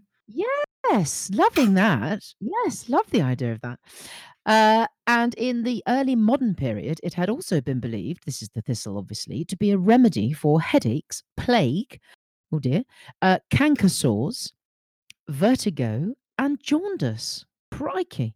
Yes, 0.91 1.29
loving 1.33 1.73
that. 1.75 2.21
Yes, 2.39 2.89
love 2.89 3.09
the 3.11 3.21
idea 3.21 3.53
of 3.53 3.61
that. 3.61 3.79
Uh, 4.45 4.87
and 5.07 5.33
in 5.35 5.63
the 5.63 5.83
early 5.87 6.15
modern 6.15 6.55
period, 6.55 6.99
it 7.03 7.13
had 7.13 7.29
also 7.29 7.61
been 7.61 7.79
believed, 7.79 8.25
this 8.25 8.41
is 8.41 8.49
the 8.55 8.61
thistle 8.61 8.97
obviously, 8.97 9.45
to 9.45 9.55
be 9.55 9.71
a 9.71 9.77
remedy 9.77 10.33
for 10.33 10.61
headaches, 10.61 11.23
plague, 11.37 11.99
oh 12.51 12.59
dear, 12.59 12.83
uh, 13.21 13.39
canker 13.49 13.89
sores, 13.89 14.53
vertigo, 15.29 16.13
and 16.37 16.59
jaundice. 16.61 17.45
Crikey. 17.71 18.33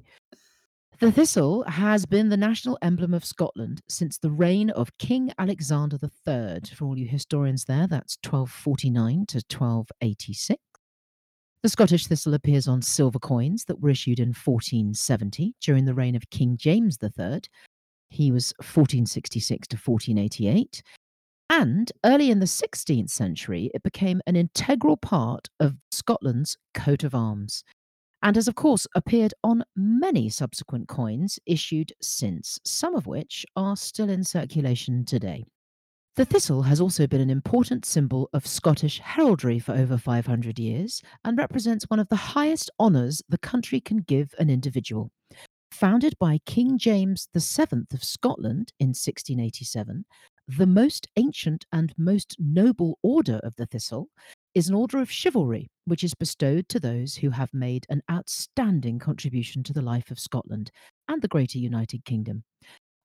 The 1.00 1.12
thistle 1.12 1.63
has 1.63 2.05
been 2.05 2.29
the 2.29 2.38
national 2.38 2.77
emblem 2.81 3.13
of 3.13 3.25
Scotland 3.25 3.81
since 3.89 4.17
the 4.17 4.31
reign 4.31 4.69
of 4.69 4.97
King 4.97 5.33
Alexander 5.38 5.97
III. 6.01 6.62
For 6.74 6.85
all 6.85 6.97
you 6.97 7.05
historians 7.05 7.65
there, 7.65 7.85
that's 7.85 8.17
1249 8.24 9.25
to 9.27 9.38
1286. 9.38 10.62
The 11.65 11.69
Scottish 11.69 12.05
thistle 12.05 12.36
appears 12.36 12.67
on 12.67 12.84
silver 12.84 13.17
coins 13.17 13.65
that 13.65 13.81
were 13.81 13.89
issued 13.89 14.19
in 14.19 14.27
1470 14.27 15.55
during 15.62 15.86
the 15.86 15.95
reign 15.95 16.15
of 16.15 16.29
King 16.29 16.57
James 16.57 17.00
III. 17.01 17.41
He 18.12 18.31
was 18.31 18.53
1466 18.60 19.69
to 19.69 19.75
1488. 19.75 20.84
And 21.50 21.91
early 22.05 22.29
in 22.29 22.38
the 22.38 22.45
16th 22.45 23.10
century, 23.10 23.72
it 23.74 23.81
became 23.81 24.22
an 24.27 24.36
integral 24.36 24.95
part 24.95 25.48
of 25.60 25.77
Scotland's 25.91 26.55
coat 26.75 27.03
of 27.03 27.15
arms, 27.15 27.63
and 28.22 28.36
has, 28.36 28.48
of 28.48 28.53
course, 28.53 28.86
appeared 28.93 29.34
on 29.43 29.63
many 29.75 30.29
subsequent 30.29 30.88
coins 30.88 31.39
issued 31.48 31.93
since, 32.00 32.60
some 32.63 32.93
of 32.93 33.07
which 33.07 33.43
are 33.55 33.75
still 33.75 34.12
in 34.12 34.24
circulation 34.24 35.03
today. 35.03 35.43
The 36.15 36.24
thistle 36.24 36.62
has 36.62 36.79
also 36.79 37.07
been 37.07 37.19
an 37.19 37.29
important 37.29 37.84
symbol 37.84 38.29
of 38.31 38.48
Scottish 38.48 39.00
heraldry 39.00 39.60
for 39.60 39.74
over 39.74 39.98
500 39.98 40.57
years 40.57 41.01
and 41.25 41.38
represents 41.38 41.89
one 41.89 42.00
of 42.00 42.07
the 42.07 42.15
highest 42.15 42.72
honours 42.79 43.22
the 43.27 43.38
country 43.38 43.81
can 43.81 43.98
give 43.98 44.34
an 44.39 44.50
individual. 44.50 45.12
Founded 45.72 46.17
by 46.17 46.39
King 46.45 46.77
James 46.77 47.27
VII 47.36 47.88
of 47.93 48.01
Scotland 48.01 48.72
in 48.79 48.89
1687, 48.89 50.05
the 50.48 50.65
most 50.65 51.10
ancient 51.17 51.65
and 51.74 51.93
most 51.98 52.38
noble 52.39 52.98
order 53.03 53.41
of 53.43 53.57
the 53.57 53.65
thistle 53.65 54.07
is 54.53 54.69
an 54.69 54.75
order 54.75 55.00
of 55.00 55.12
chivalry, 55.12 55.67
which 55.84 56.01
is 56.01 56.13
bestowed 56.13 56.69
to 56.69 56.79
those 56.79 57.15
who 57.15 57.31
have 57.31 57.53
made 57.53 57.86
an 57.89 58.01
outstanding 58.10 59.00
contribution 59.00 59.63
to 59.63 59.74
the 59.74 59.81
life 59.81 60.10
of 60.12 60.19
Scotland 60.19 60.72
and 61.10 61.22
the 61.22 61.27
Greater 61.27 61.57
United 61.57 62.05
Kingdom. 62.05 62.45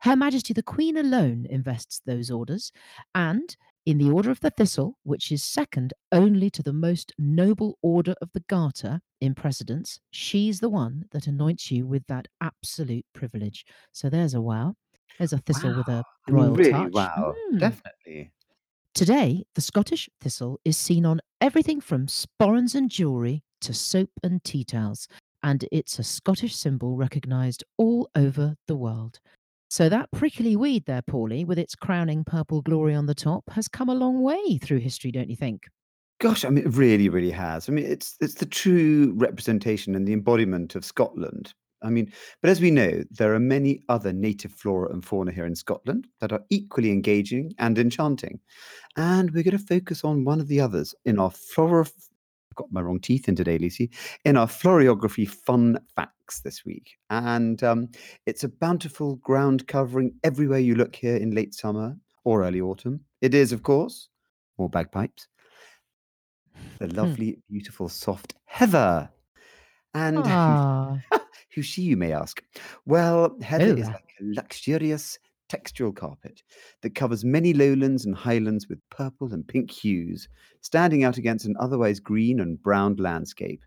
Her 0.02 0.16
Majesty 0.16 0.54
the 0.54 0.62
Queen 0.62 0.96
alone 0.96 1.46
invests 1.50 2.00
those 2.06 2.30
orders, 2.30 2.72
and 3.14 3.54
in 3.84 3.98
the 3.98 4.10
Order 4.10 4.30
of 4.30 4.40
the 4.40 4.50
Thistle, 4.50 4.96
which 5.02 5.30
is 5.30 5.44
second 5.44 5.92
only 6.10 6.48
to 6.50 6.62
the 6.62 6.72
most 6.72 7.12
noble 7.18 7.78
Order 7.82 8.14
of 8.22 8.30
the 8.32 8.42
Garter 8.48 9.00
in 9.20 9.34
precedence, 9.34 10.00
she's 10.10 10.60
the 10.60 10.70
one 10.70 11.04
that 11.12 11.26
anoints 11.26 11.70
you 11.70 11.86
with 11.86 12.06
that 12.06 12.28
absolute 12.40 13.04
privilege. 13.12 13.66
So 13.92 14.08
there's 14.08 14.32
a 14.32 14.40
wow. 14.40 14.74
There's 15.18 15.34
a 15.34 15.38
thistle 15.38 15.76
with 15.76 15.88
a 15.88 16.02
royal 16.28 16.54
really, 16.54 16.70
touch. 16.70 16.92
wow. 16.92 17.34
Mm. 17.52 17.60
Definitely. 17.60 18.30
Today, 18.94 19.44
the 19.54 19.60
Scottish 19.60 20.08
thistle 20.20 20.60
is 20.64 20.78
seen 20.78 21.04
on 21.04 21.20
everything 21.42 21.80
from 21.80 22.06
sporrans 22.06 22.74
and 22.74 22.90
jewellery 22.90 23.42
to 23.60 23.74
soap 23.74 24.10
and 24.22 24.42
tea 24.44 24.64
towels, 24.64 25.08
and 25.42 25.66
it's 25.70 25.98
a 25.98 26.04
Scottish 26.04 26.56
symbol 26.56 26.96
recognised 26.96 27.64
all 27.76 28.08
over 28.14 28.56
the 28.66 28.76
world. 28.76 29.20
So 29.70 29.88
that 29.88 30.10
prickly 30.10 30.56
weed 30.56 30.84
there, 30.86 31.00
Paulie, 31.00 31.46
with 31.46 31.56
its 31.56 31.76
crowning 31.76 32.24
purple 32.24 32.60
glory 32.60 32.92
on 32.92 33.06
the 33.06 33.14
top, 33.14 33.48
has 33.50 33.68
come 33.68 33.88
a 33.88 33.94
long 33.94 34.20
way 34.20 34.58
through 34.58 34.78
history, 34.78 35.12
don't 35.12 35.30
you 35.30 35.36
think? 35.36 35.62
Gosh, 36.18 36.44
I 36.44 36.50
mean, 36.50 36.66
it 36.66 36.74
really, 36.74 37.08
really 37.08 37.30
has. 37.30 37.68
I 37.68 37.72
mean, 37.72 37.86
it's 37.86 38.16
it's 38.20 38.34
the 38.34 38.46
true 38.46 39.14
representation 39.16 39.94
and 39.94 40.06
the 40.06 40.12
embodiment 40.12 40.74
of 40.74 40.84
Scotland. 40.84 41.54
I 41.82 41.88
mean, 41.88 42.12
but 42.42 42.50
as 42.50 42.60
we 42.60 42.72
know, 42.72 43.04
there 43.10 43.32
are 43.32 43.40
many 43.40 43.80
other 43.88 44.12
native 44.12 44.52
flora 44.52 44.92
and 44.92 45.04
fauna 45.04 45.30
here 45.30 45.46
in 45.46 45.54
Scotland 45.54 46.08
that 46.20 46.32
are 46.32 46.44
equally 46.50 46.90
engaging 46.90 47.54
and 47.58 47.78
enchanting. 47.78 48.40
And 48.96 49.30
we're 49.30 49.44
going 49.44 49.56
to 49.56 49.64
focus 49.64 50.04
on 50.04 50.24
one 50.24 50.40
of 50.40 50.48
the 50.48 50.60
others 50.60 50.94
in 51.04 51.18
our 51.18 51.30
flora. 51.30 51.86
I've 52.50 52.56
got 52.56 52.72
my 52.72 52.80
wrong 52.80 52.98
teeth 53.00 53.28
in 53.28 53.36
today, 53.36 53.58
Lucy. 53.58 53.90
In 54.24 54.36
our 54.36 54.46
floriography 54.48 55.28
fun 55.28 55.78
facts 55.94 56.40
this 56.40 56.64
week, 56.64 56.96
and 57.08 57.62
um, 57.62 57.88
it's 58.26 58.42
a 58.42 58.48
bountiful 58.48 59.16
ground 59.16 59.68
covering 59.68 60.18
everywhere 60.24 60.58
you 60.58 60.74
look 60.74 60.96
here 60.96 61.16
in 61.16 61.30
late 61.30 61.54
summer 61.54 61.96
or 62.24 62.42
early 62.44 62.60
autumn. 62.60 63.04
It 63.20 63.34
is, 63.34 63.52
of 63.52 63.62
course, 63.62 64.08
more 64.58 64.68
bagpipes 64.68 65.28
the 66.78 66.88
Hmm. 66.88 66.94
lovely, 66.96 67.38
beautiful, 67.50 67.88
soft 67.90 68.34
Heather. 68.46 69.10
And 69.94 70.26
Ah, 70.34 71.02
who's 71.54 71.66
she, 71.66 71.82
you 71.82 71.96
may 71.96 72.12
ask? 72.12 72.42
Well, 72.86 73.36
Heather 73.42 73.72
is 73.76 73.88
Oh. 73.88 73.92
like 73.92 74.10
a 74.20 74.24
luxurious 74.24 75.18
textural 75.50 75.94
carpet 75.94 76.42
that 76.82 76.94
covers 76.94 77.24
many 77.24 77.52
lowlands 77.52 78.04
and 78.04 78.14
highlands 78.14 78.68
with 78.68 78.78
purple 78.90 79.32
and 79.32 79.46
pink 79.46 79.70
hues, 79.70 80.28
standing 80.60 81.04
out 81.04 81.18
against 81.18 81.46
an 81.46 81.56
otherwise 81.58 82.00
green 82.00 82.40
and 82.40 82.62
brown 82.62 82.96
landscape. 82.96 83.64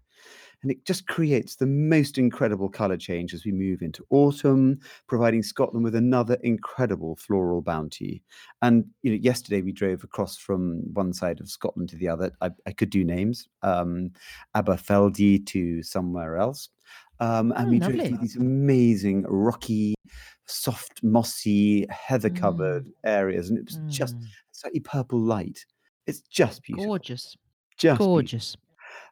And 0.61 0.71
it 0.71 0.85
just 0.85 1.07
creates 1.07 1.57
the 1.57 1.67
most 1.67 2.17
incredible 2.17 2.69
colour 2.69 2.95
change 2.95 3.33
as 3.33 3.43
we 3.43 3.51
move 3.51 3.81
into 3.81 4.05
autumn, 4.09 4.79
providing 5.09 5.43
Scotland 5.43 5.83
with 5.83 5.93
another 5.93 6.37
incredible 6.41 7.17
floral 7.17 7.61
bounty. 7.61 8.23
And 8.61 8.85
you 9.01 9.11
know, 9.11 9.17
yesterday 9.21 9.61
we 9.61 9.73
drove 9.73 10.05
across 10.05 10.37
from 10.37 10.79
one 10.93 11.11
side 11.11 11.41
of 11.41 11.49
Scotland 11.49 11.89
to 11.89 11.97
the 11.97 12.07
other. 12.07 12.31
I, 12.39 12.51
I 12.65 12.71
could 12.71 12.89
do 12.89 13.03
names, 13.03 13.49
um, 13.61 14.11
Aberfeldy 14.55 15.45
to 15.47 15.83
somewhere 15.83 16.37
else, 16.37 16.69
um, 17.19 17.53
and 17.55 17.67
Oh, 17.67 17.71
we 17.71 17.79
drove 17.79 18.07
through 18.07 18.17
these 18.17 18.35
amazing 18.35 19.23
rocky, 19.27 19.95
soft, 20.45 21.03
mossy, 21.03 21.85
heather-covered 21.89 22.88
areas, 23.03 23.50
and 23.50 23.57
it 23.59 23.65
was 23.65 23.79
just 23.88 24.15
Mm. 24.17 24.25
slightly 24.51 24.79
purple 24.79 25.19
light. 25.19 25.65
It's 26.07 26.21
just 26.21 26.63
beautiful, 26.63 26.88
Gorgeous. 26.88 27.35
just 27.77 27.97
beautiful. 28.00 28.05
Gorgeous. 28.07 28.57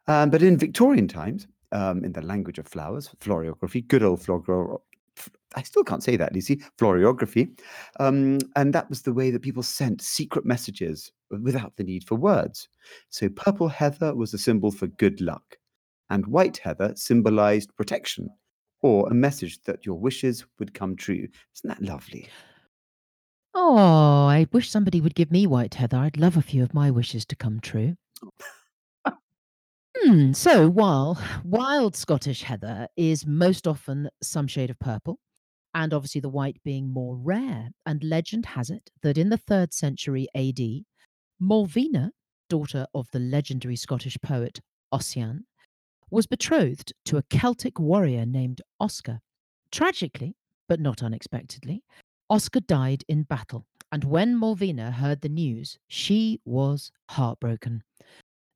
Um, 0.07 0.29
but 0.29 0.41
in 0.43 0.57
Victorian 0.57 1.07
times, 1.07 1.47
um, 1.71 2.03
in 2.03 2.11
the 2.11 2.21
language 2.21 2.59
of 2.59 2.67
flowers, 2.67 3.09
floriography, 3.19 3.87
good 3.87 4.03
old 4.03 4.19
floro- 4.19 4.81
f- 5.17 5.29
I 5.55 5.63
still 5.63 5.83
can't 5.83 6.03
say 6.03 6.17
that, 6.17 6.33
Lucy, 6.33 6.61
floriography. 6.77 7.57
Um, 7.99 8.39
and 8.55 8.73
that 8.73 8.89
was 8.89 9.01
the 9.03 9.13
way 9.13 9.31
that 9.31 9.41
people 9.41 9.63
sent 9.63 10.01
secret 10.01 10.45
messages 10.45 11.11
without 11.29 11.75
the 11.77 11.83
need 11.83 12.03
for 12.05 12.15
words. 12.15 12.67
So 13.09 13.29
purple 13.29 13.69
heather 13.69 14.13
was 14.15 14.33
a 14.33 14.37
symbol 14.37 14.71
for 14.71 14.87
good 14.87 15.21
luck, 15.21 15.57
and 16.09 16.25
white 16.27 16.57
heather 16.57 16.93
symbolized 16.95 17.73
protection 17.77 18.29
or 18.81 19.09
a 19.09 19.13
message 19.13 19.61
that 19.63 19.85
your 19.85 19.99
wishes 19.99 20.45
would 20.59 20.73
come 20.73 20.95
true. 20.95 21.27
Isn't 21.55 21.67
that 21.67 21.81
lovely? 21.81 22.29
Oh, 23.53 24.25
I 24.27 24.47
wish 24.51 24.69
somebody 24.69 25.01
would 25.01 25.15
give 25.15 25.31
me 25.31 25.45
white 25.45 25.75
heather. 25.75 25.97
I'd 25.97 26.17
love 26.17 26.37
a 26.37 26.41
few 26.41 26.63
of 26.63 26.73
my 26.73 26.89
wishes 26.91 27.25
to 27.27 27.35
come 27.35 27.59
true. 27.59 27.95
Hmm, 30.03 30.31
so 30.33 30.69
while 30.69 31.21
wild 31.43 31.95
Scottish 31.95 32.43
heather 32.43 32.87
is 32.95 33.25
most 33.25 33.67
often 33.67 34.09
some 34.23 34.47
shade 34.47 34.69
of 34.69 34.79
purple, 34.79 35.19
and 35.75 35.93
obviously 35.93 36.21
the 36.21 36.29
white 36.29 36.57
being 36.63 36.91
more 36.91 37.15
rare, 37.17 37.69
and 37.85 38.03
legend 38.03 38.45
has 38.47 38.69
it 38.69 38.89
that 39.03 39.17
in 39.17 39.29
the 39.29 39.37
third 39.37 39.73
century 39.73 40.27
AD, 40.33 40.59
Malvina, 41.41 42.11
daughter 42.49 42.87
of 42.95 43.09
the 43.11 43.19
legendary 43.19 43.75
Scottish 43.75 44.17
poet 44.23 44.61
Ossian, 44.93 45.41
was 46.11 46.27
betrothed 46.27 46.93
to 47.05 47.17
a 47.17 47.23
Celtic 47.23 47.79
warrior 47.79 48.25
named 48.25 48.61
Oscar. 48.79 49.21
Tragically, 49.71 50.35
but 50.67 50.79
not 50.79 51.01
unexpectedly, 51.01 51.83
Oscar 52.29 52.59
died 52.59 53.03
in 53.07 53.23
battle, 53.23 53.65
and 53.91 54.03
when 54.03 54.37
Malvina 54.37 54.91
heard 54.91 55.21
the 55.21 55.29
news, 55.29 55.79
she 55.87 56.39
was 56.45 56.91
heartbroken. 57.09 57.83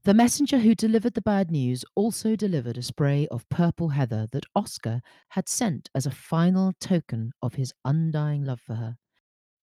The 0.03 0.13
messenger 0.13 0.59
who 0.59 0.75
delivered 0.75 1.15
the 1.15 1.21
bad 1.21 1.49
news 1.49 1.83
also 1.95 2.35
delivered 2.35 2.77
a 2.77 2.83
spray 2.83 3.27
of 3.29 3.49
purple 3.49 3.89
heather 3.89 4.27
that 4.33 4.45
Oscar 4.55 5.01
had 5.29 5.49
sent 5.49 5.89
as 5.95 6.05
a 6.05 6.11
final 6.11 6.73
token 6.79 7.31
of 7.41 7.55
his 7.55 7.73
undying 7.83 8.45
love 8.45 8.61
for 8.61 8.75
her. 8.75 8.97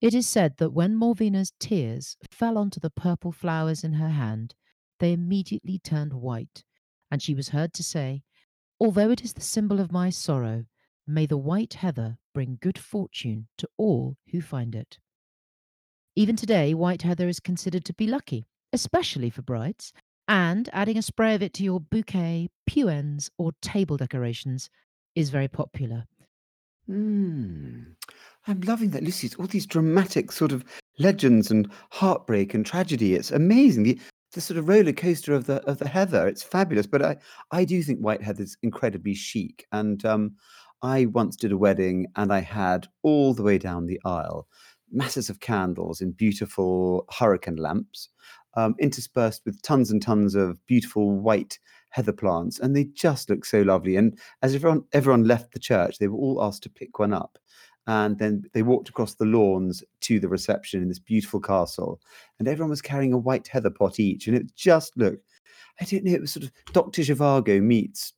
It 0.01 0.15
is 0.15 0.27
said 0.27 0.57
that 0.57 0.73
when 0.73 0.99
Malvina's 0.99 1.53
tears 1.61 2.17
fell 2.33 2.59
onto 2.59 2.81
the 2.81 2.91
purple 2.91 3.31
flowers 3.31 3.85
in 3.85 3.93
her 3.93 4.09
hand, 4.09 4.57
they 4.99 5.13
immediately 5.13 5.79
turned 5.79 6.13
white, 6.13 6.65
and 7.12 7.23
she 7.23 7.35
was 7.35 7.50
heard 7.50 7.75
to 7.75 7.83
say, 7.83 8.23
Although 8.81 9.11
it 9.11 9.23
is 9.23 9.35
the 9.35 9.42
symbol 9.42 9.78
of 9.78 9.92
my 9.92 10.09
sorrow, 10.09 10.64
may 11.07 11.26
the 11.26 11.37
white 11.37 11.75
heather 11.75 12.16
bring 12.35 12.59
good 12.61 12.78
fortune 12.78 13.47
to 13.59 13.69
all 13.76 14.16
who 14.33 14.40
find 14.40 14.75
it. 14.75 14.99
Even 16.16 16.37
today, 16.37 16.73
white 16.73 17.02
heather 17.02 17.28
is 17.28 17.38
considered 17.38 17.85
to 17.85 17.95
be 17.95 18.07
lucky, 18.07 18.47
especially 18.73 19.28
for 19.28 19.42
brides, 19.42 19.92
and 20.26 20.71
adding 20.73 20.97
a 20.97 21.02
spray 21.02 21.35
of 21.35 21.42
it 21.42 21.52
to 21.52 21.62
your 21.62 21.81
bouquet, 21.81 22.49
pew 22.66 22.88
ends, 22.88 23.31
or 23.37 23.52
table 23.61 23.99
decorations 23.99 24.71
is 25.14 25.28
very 25.28 25.49
popular. 25.49 26.07
Mm. 26.90 27.95
I'm 28.47 28.61
loving 28.62 28.90
that, 28.90 29.04
Lucy. 29.04 29.26
It's 29.26 29.37
all 29.37 29.47
these 29.47 29.66
dramatic 29.66 30.33
sort 30.33 30.50
of 30.50 30.64
legends 30.99 31.50
and 31.50 31.71
heartbreak 31.90 32.54
and 32.54 32.64
tragedy. 32.64 33.14
It's 33.14 33.31
amazing. 33.31 33.83
The, 33.85 34.00
the 34.33 34.41
sort 34.41 34.59
of 34.59 34.69
roller 34.69 34.93
coaster 34.93 35.35
of 35.35 35.47
the 35.47 35.62
of 35.69 35.79
the 35.79 35.89
heather. 35.89 36.27
It's 36.27 36.43
fabulous. 36.43 36.87
But 36.87 37.03
I 37.03 37.17
I 37.51 37.65
do 37.65 37.83
think 37.83 38.01
white 38.01 38.23
heather 38.23 38.43
is 38.43 38.57
incredibly 38.62 39.15
chic. 39.15 39.67
And 39.73 40.05
um, 40.05 40.37
I 40.83 41.07
once 41.07 41.37
did 41.37 41.53
a 41.53 41.57
wedding, 41.57 42.07
and 42.17 42.33
I 42.33 42.41
had 42.41 42.89
all 43.03 43.35
the 43.35 43.43
way 43.43 43.59
down 43.59 43.87
the 43.87 44.01
aisle 44.05 44.47
masses 44.93 45.31
of 45.31 45.41
candles 45.41 46.01
in 46.01 46.12
beautiful 46.12 47.07
hurricane 47.11 47.57
lamps, 47.57 48.11
um, 48.57 48.75
interspersed 48.79 49.43
with 49.47 49.62
tons 49.62 49.91
and 49.91 50.03
tons 50.03 50.35
of 50.35 50.65
beautiful 50.67 51.19
white 51.19 51.59
heather 51.91 52.12
plants, 52.12 52.59
and 52.59 52.77
they 52.77 52.85
just 52.85 53.31
look 53.31 53.45
so 53.45 53.62
lovely. 53.62 53.97
And 53.97 54.19
as 54.43 54.55
everyone 54.55 54.85
everyone 54.93 55.25
left 55.25 55.53
the 55.53 55.59
church, 55.59 55.99
they 55.99 56.09
were 56.09 56.19
all 56.19 56.43
asked 56.43 56.62
to 56.65 56.71
pick 56.71 56.99
one 56.99 57.12
up, 57.12 57.39
and 57.87 58.19
then 58.19 58.45
they 58.53 58.62
walked 58.62 58.89
across 58.89 59.15
the 59.15 59.25
lawns 59.25 59.83
to 60.03 60.21
the 60.21 60.29
reception 60.29 60.83
in 60.83 60.89
this 60.89 60.99
beautiful 60.99 61.41
castle, 61.41 62.01
and 62.39 62.49
everyone 62.49 62.71
was 62.71 62.83
carrying 62.83 63.12
a 63.12 63.19
white 63.19 63.49
heather 63.49 63.71
pot 63.71 63.99
each, 64.01 64.27
and 64.29 64.37
it 64.37 64.55
just 64.55 64.97
looked. 64.97 65.25
I 65.81 65.85
don't 65.85 66.05
know. 66.05 66.12
It 66.12 66.21
was 66.21 66.33
sort 66.33 66.45
of 66.45 66.53
Doctor 66.73 67.03
Zhivago 67.03 67.61
meets. 67.62 68.12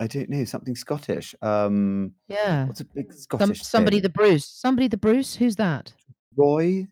I 0.00 0.06
don't 0.06 0.30
know 0.30 0.44
something 0.44 0.76
Scottish. 0.76 1.34
Um, 1.42 2.12
Yeah. 2.28 2.66
what's 2.66 2.80
a 2.80 2.84
big 2.84 3.12
Some, 3.12 3.20
Scottish 3.20 3.62
somebody 3.62 3.96
thing? 3.96 4.02
the 4.04 4.08
Bruce. 4.10 4.46
Somebody 4.46 4.86
the 4.86 4.96
Bruce? 4.96 5.34
Who's 5.34 5.56
that? 5.56 5.92
Roy? 6.36 6.86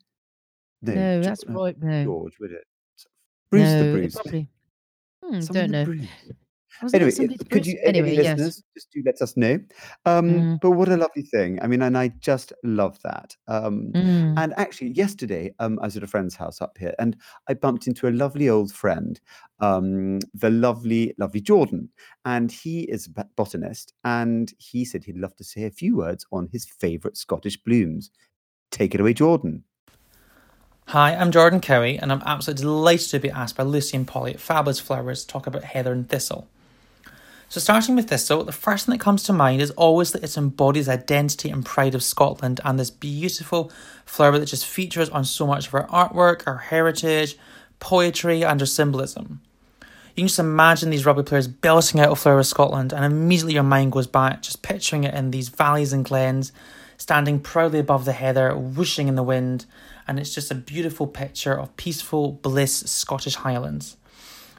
No, 0.83 0.93
No, 0.93 1.23
that's 1.23 1.45
uh, 1.49 1.53
Roy. 1.53 1.75
No. 1.81 2.05
George, 2.05 2.33
would 2.41 2.51
it? 2.51 2.65
Bruce 3.51 3.69
the 3.71 3.77
no, 3.77 3.85
it 3.85 3.93
Bruce. 3.93 4.15
probably. 4.15 4.49
Hmm, 5.23 5.31
don't 5.33 5.53
the 5.53 5.69
know. 5.69 5.85
Bruce. 5.85 6.07
Wasn't 6.83 7.03
Anyway, 7.03 7.09
it 7.09 7.13
somebody 7.13 7.37
it, 7.37 7.39
the 7.39 7.45
could 7.45 7.65
Bruce? 7.65 7.67
you, 7.67 7.79
any 7.85 8.01
Anyway, 8.01 8.15
yes. 8.17 8.39
listeners, 8.39 8.63
just 8.75 8.91
do 8.93 9.03
let 9.07 9.21
us 9.23 9.37
know. 9.37 9.59
Um, 10.05 10.31
Mm, 10.31 10.61
but 10.61 10.73
what 10.73 10.89
a 10.89 10.97
lovely 10.97 11.23
thing. 11.23 11.59
I 11.63 11.67
mean, 11.67 11.83
and 11.83 11.97
I 11.97 12.09
just 12.21 12.53
love 12.65 12.99
that. 13.05 13.37
Um, 13.49 13.93
mm. 13.95 14.35
and 14.37 14.55
actually, 14.57 14.91
yesterday, 14.91 15.55
um, 15.59 15.79
I 15.81 15.87
was 15.87 15.97
at 15.97 16.03
a 16.03 16.07
friend's 16.07 16.35
house 16.37 16.61
up 16.61 16.77
here 16.79 16.95
and 16.99 17.17
I 17.49 17.55
bumped 17.55 17.87
into 17.87 18.09
a 18.09 18.11
lovely 18.11 18.49
old 18.49 18.73
friend, 18.73 19.21
um, 19.61 20.21
the 20.35 20.51
lovely, 20.51 21.15
lovely 21.19 21.41
Jordan. 21.41 21.89
And 22.25 22.51
he 22.53 22.83
is 22.83 23.09
a 23.17 23.25
botanist 23.37 23.93
and 24.05 24.53
he 24.59 24.85
said 24.85 25.05
he'd 25.05 25.17
love 25.19 25.37
to 25.37 25.45
say 25.45 25.65
a 25.65 25.71
few 25.71 25.97
words 25.97 26.27
on 26.33 26.49
his 26.53 26.67
favourite 26.67 27.17
Scottish 27.17 27.57
blooms. 27.63 28.11
Take 28.71 28.95
it 28.95 29.01
away, 29.01 29.15
Jordan. 29.15 29.65
Hi, 30.89 31.15
I'm 31.17 31.33
Jordan 31.33 31.61
Cowie, 31.61 31.99
and 31.99 32.13
I'm 32.13 32.23
absolutely 32.25 32.63
delighted 32.63 33.11
to 33.11 33.19
be 33.19 33.31
asked 33.31 33.57
by 33.57 33.65
Lucy 33.65 33.97
and 33.97 34.07
Polly 34.07 34.35
at 34.35 34.41
Fabulous 34.41 34.79
Flowers 34.79 35.23
to 35.23 35.27
talk 35.27 35.47
about 35.49 35.65
heather 35.65 35.93
and 35.93 36.09
thistle. 36.09 36.49
So, 37.49 37.61
starting 37.61 37.95
with 37.95 38.09
thistle, 38.09 38.43
the 38.43 38.51
first 38.51 38.87
thing 38.87 38.93
that 38.93 39.01
comes 39.01 39.23
to 39.25 39.33
mind 39.33 39.63
is 39.63 39.71
always 39.73 40.11
that 40.13 40.25
it 40.25 40.37
embodies 40.37 40.89
identity 40.89 41.49
and 41.49 41.65
pride 41.65 41.95
of 41.95 42.03
Scotland 42.03 42.61
and 42.65 42.79
this 42.79 42.91
beautiful 42.91 43.71
flower 44.05 44.39
that 44.39 44.47
just 44.47 44.67
features 44.67 45.09
on 45.11 45.25
so 45.25 45.47
much 45.47 45.69
of 45.69 45.75
our 45.75 45.87
artwork, 45.87 46.43
our 46.47 46.57
heritage, 46.57 47.39
poetry, 47.79 48.45
and 48.45 48.61
our 48.61 48.67
symbolism. 48.67 49.41
You 50.17 50.23
can 50.23 50.29
just 50.29 50.41
imagine 50.41 50.91
these 50.91 51.07
rugby 51.07 51.23
players 51.23 51.47
belting 51.47 52.01
out 52.01 52.11
a 52.11 52.17
flower 52.17 52.41
of 52.41 52.47
Scotland, 52.47 52.93
and 52.93 53.05
immediately 53.05 53.55
your 53.55 53.63
mind 53.63 53.93
goes 53.93 54.09
back, 54.09 54.43
just 54.43 54.63
picturing 54.63 55.05
it 55.05 55.15
in 55.15 55.31
these 55.31 55.49
valleys 55.49 55.93
and 55.93 56.05
glens, 56.05 56.53
standing 56.97 57.39
proudly 57.39 57.79
above 57.79 58.07
the 58.07 58.13
heather, 58.13 58.57
whooshing 58.57 59.07
in 59.07 59.15
the 59.15 59.23
wind, 59.23 59.67
and 60.09 60.19
it's 60.19 60.35
just 60.35 60.51
a 60.51 60.55
beautiful 60.55 61.07
picture 61.07 61.53
of 61.53 61.77
peaceful 61.77 62.33
bliss 62.33 62.79
Scottish 62.91 63.37
Highlands. 63.37 63.97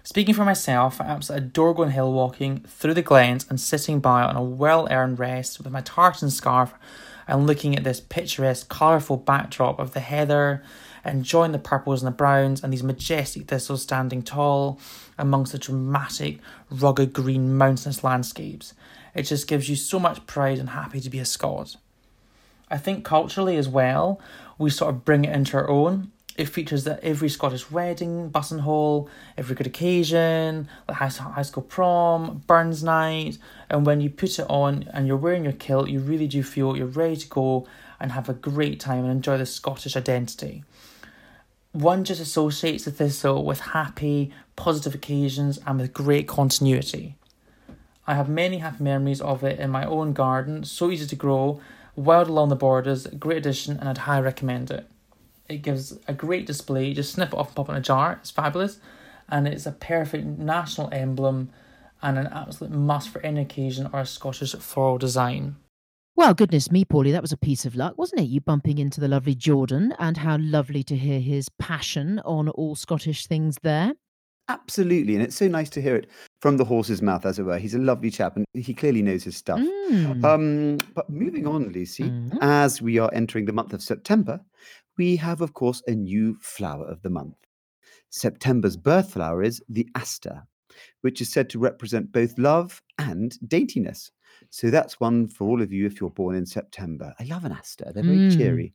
Speaking 0.08 0.36
for 0.36 0.46
myself, 0.46 1.02
I 1.02 1.08
absolutely 1.08 1.48
adore 1.48 1.74
going 1.74 1.92
hill 1.92 2.14
walking 2.14 2.60
through 2.60 2.94
the 2.94 3.02
glens 3.02 3.46
and 3.50 3.60
sitting 3.60 4.00
by 4.00 4.24
on 4.24 4.38
a 4.38 4.42
well 4.42 4.88
earned 4.90 5.20
rest 5.20 5.60
with 5.60 5.70
my 5.70 5.82
tartan 5.82 6.30
scarf 6.30 6.74
and 7.28 7.46
looking 7.46 7.76
at 7.76 7.84
this 7.84 8.00
picturesque, 8.00 8.70
colourful 8.70 9.18
backdrop 9.18 9.80
of 9.80 9.92
the 9.92 10.00
heather, 10.00 10.64
enjoying 11.04 11.52
the 11.52 11.60
purples 11.60 12.02
and 12.02 12.08
the 12.08 12.16
browns 12.16 12.64
and 12.64 12.72
these 12.72 12.84
majestic 12.84 13.50
thistles 13.50 13.82
standing 13.82 14.24
tall 14.24 14.80
amongst 15.18 15.52
the 15.52 15.60
dramatic, 15.60 16.40
rugged 16.72 17.12
green 17.12 17.58
mountainous 17.58 18.02
landscapes. 18.02 18.74
It 19.14 19.24
just 19.24 19.46
gives 19.46 19.68
you 19.68 19.76
so 19.76 20.00
much 20.00 20.26
pride 20.26 20.58
and 20.58 20.70
happy 20.70 21.02
to 21.02 21.10
be 21.10 21.20
a 21.20 21.26
Scot. 21.26 21.76
I 22.72 22.78
think 22.78 23.04
culturally 23.04 23.58
as 23.58 23.68
well, 23.68 24.22
we 24.58 24.70
sort 24.70 24.96
of 24.96 25.04
bring 25.04 25.26
it 25.26 25.36
into 25.36 25.58
our 25.58 25.70
own. 25.70 26.14
It 26.38 26.46
features 26.46 26.86
at 26.86 27.04
every 27.04 27.30
Scottish 27.30 27.72
wedding, 27.72 28.30
buttonhole, 28.30 29.10
every 29.38 29.56
good 29.56 29.66
occasion, 29.66 30.70
like 30.88 30.98
high, 30.98 31.08
high 31.08 31.42
school 31.42 31.64
prom, 31.64 32.44
Burns 32.46 32.84
night, 32.84 33.40
and 33.72 33.88
when 33.88 34.02
you 34.02 34.12
put 34.12 34.38
it 34.38 34.46
on 34.48 34.88
and 34.94 35.08
you're 35.08 35.18
wearing 35.18 35.44
your 35.44 35.54
kilt, 35.54 35.90
you 35.90 36.00
really 36.00 36.28
do 36.28 36.44
feel 36.44 36.78
you're 36.78 36.86
ready 36.86 37.18
to 37.18 37.28
go 37.28 37.68
and 38.00 38.12
have 38.12 38.30
a 38.30 38.34
great 38.34 38.80
time 38.80 39.04
and 39.04 39.12
enjoy 39.12 39.40
the 39.40 39.48
Scottish 39.48 39.98
identity. 39.98 40.64
One 41.72 42.04
just 42.04 42.22
associates 42.22 42.86
the 42.86 42.92
thistle 42.92 43.44
with 43.44 43.60
happy, 43.60 44.32
positive 44.56 44.94
occasions 44.94 45.60
and 45.66 45.80
with 45.80 45.92
great 45.92 46.28
continuity. 46.28 47.16
I 48.06 48.14
have 48.14 48.30
many 48.30 48.60
happy 48.60 48.84
memories 48.84 49.22
of 49.22 49.44
it 49.44 49.60
in 49.60 49.72
my 49.72 49.86
own 49.86 50.14
garden, 50.14 50.64
so 50.64 50.92
easy 50.92 51.08
to 51.08 51.16
grow, 51.16 51.60
wild 51.96 52.30
along 52.30 52.50
the 52.50 52.56
borders, 52.56 53.08
great 53.08 53.40
addition, 53.40 53.78
and 53.78 53.90
I'd 53.90 53.98
highly 54.00 54.24
recommend 54.24 54.70
it. 54.70 54.88
It 55.50 55.62
gives 55.62 55.98
a 56.08 56.14
great 56.14 56.46
display, 56.46 56.88
You 56.90 56.96
just 56.96 57.14
snip 57.14 57.30
it 57.30 57.36
off 57.36 57.48
and 57.48 57.56
pop 57.56 57.70
it 57.70 57.74
in 57.74 57.78
a 57.78 57.82
jar, 57.82 58.18
it's 58.22 58.32
fabulous, 58.32 58.80
and 59.30 59.48
it's 59.48 59.66
a 59.66 59.72
perfect 59.72 60.26
national 60.26 60.90
emblem 60.94 61.50
and 62.02 62.18
an 62.18 62.28
absolute 62.28 62.72
must 62.72 63.10
for 63.10 63.26
any 63.26 63.42
occasion 63.42 63.90
or 63.92 64.02
a 64.02 64.06
Scottish 64.06 64.54
floral 64.56 64.98
design. 64.98 65.56
Well, 66.16 66.34
goodness 66.34 66.72
me, 66.72 66.84
Paulie, 66.84 67.12
that 67.12 67.22
was 67.22 67.32
a 67.32 67.38
piece 67.38 67.66
of 67.66 67.76
luck, 67.76 67.98
wasn't 67.98 68.22
it? 68.22 68.26
You 68.26 68.42
bumping 68.42 68.80
into 68.80 69.00
the 69.00 69.08
lovely 69.08 69.36
Jordan, 69.36 69.94
and 70.00 70.18
how 70.18 70.38
lovely 70.40 70.84
to 70.84 70.98
hear 70.98 71.20
his 71.20 71.48
passion 71.60 72.20
on 72.26 72.50
all 72.50 72.76
Scottish 72.76 73.28
things 73.28 73.58
there. 73.64 73.94
Absolutely. 74.50 75.14
And 75.14 75.24
it's 75.24 75.36
so 75.36 75.48
nice 75.48 75.70
to 75.72 75.82
hear 75.82 75.96
it 75.98 76.08
from 76.42 76.56
the 76.58 76.64
horse's 76.64 77.02
mouth, 77.02 77.26
as 77.26 77.38
it 77.38 77.44
were. 77.44 77.58
He's 77.60 77.74
a 77.76 77.80
lovely 77.80 78.10
chap 78.10 78.38
and 78.38 78.46
he 78.54 78.74
clearly 78.74 79.02
knows 79.02 79.24
his 79.26 79.36
stuff. 79.36 79.60
Mm. 79.60 80.24
Um, 80.24 80.78
but 80.96 81.10
moving 81.10 81.46
on, 81.46 81.70
Lucy, 81.74 82.06
Mhm. 82.06 82.38
as 82.42 82.82
we 82.82 82.98
are 82.98 83.10
entering 83.14 83.44
the 83.46 83.52
month 83.54 83.74
of 83.74 83.82
September, 83.84 84.40
we 84.98 85.16
have, 85.18 85.42
of 85.42 85.54
course, 85.54 85.82
a 85.88 85.92
new 85.96 86.38
flower 86.42 86.86
of 86.88 87.02
the 87.02 87.10
month. 87.10 87.36
September's 88.10 88.78
birth 88.78 89.14
flower 89.14 89.44
is 89.44 89.62
the 89.70 89.88
aster, 89.96 90.44
which 91.02 91.22
is 91.22 91.32
said 91.32 91.50
to 91.50 91.60
represent 91.60 92.12
both 92.12 92.38
love 92.38 92.82
and 92.98 93.38
daintiness. 93.48 94.12
So 94.50 94.70
that's 94.70 95.00
one 95.00 95.28
for 95.28 95.48
all 95.48 95.62
of 95.62 95.74
you 95.74 95.86
if 95.86 96.00
you're 96.00 96.10
born 96.12 96.36
in 96.36 96.46
September. 96.46 97.14
I 97.20 97.24
love 97.24 97.44
an 97.44 97.52
aster, 97.52 97.92
they're 97.94 98.04
very 98.04 98.20
Mm. 98.20 98.38
cheery. 98.38 98.74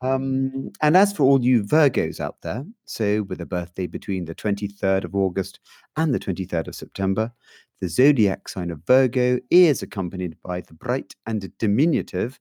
Um, 0.00 0.70
and 0.80 0.96
as 0.96 1.12
for 1.12 1.24
all 1.24 1.44
you 1.44 1.62
Virgos 1.62 2.18
out 2.20 2.40
there, 2.42 2.64
so 2.86 3.22
with 3.24 3.40
a 3.40 3.46
birthday 3.46 3.86
between 3.86 4.24
the 4.24 4.34
23rd 4.34 5.04
of 5.04 5.14
August 5.14 5.60
and 5.96 6.12
the 6.14 6.18
23rd 6.18 6.68
of 6.68 6.74
September, 6.74 7.32
the 7.80 7.88
zodiac 7.88 8.48
sign 8.48 8.70
of 8.70 8.82
Virgo 8.86 9.38
is 9.50 9.82
accompanied 9.82 10.36
by 10.42 10.60
the 10.60 10.74
bright 10.74 11.14
and 11.26 11.56
diminutive 11.58 12.40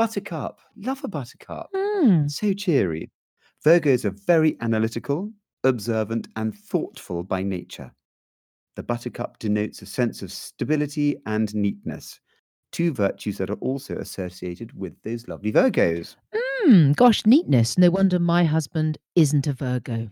buttercup. 0.00 0.60
Love 0.78 1.04
a 1.04 1.08
buttercup. 1.08 1.68
Mm. 1.74 2.30
So 2.30 2.54
cheery. 2.54 3.10
Virgos 3.66 4.06
are 4.06 4.16
very 4.26 4.56
analytical, 4.62 5.30
observant, 5.62 6.26
and 6.36 6.54
thoughtful 6.54 7.22
by 7.22 7.42
nature. 7.42 7.92
The 8.76 8.82
buttercup 8.82 9.38
denotes 9.38 9.82
a 9.82 9.86
sense 9.86 10.22
of 10.22 10.32
stability 10.32 11.18
and 11.26 11.54
neatness, 11.54 12.18
two 12.72 12.94
virtues 12.94 13.36
that 13.36 13.50
are 13.50 13.60
also 13.60 13.96
associated 13.96 14.72
with 14.72 14.94
those 15.02 15.28
lovely 15.28 15.52
Virgos. 15.52 16.16
Mm. 16.64 16.96
Gosh, 16.96 17.26
neatness. 17.26 17.76
No 17.76 17.90
wonder 17.90 18.18
my 18.18 18.44
husband 18.44 18.96
isn't 19.16 19.46
a 19.48 19.52
Virgo. 19.52 20.08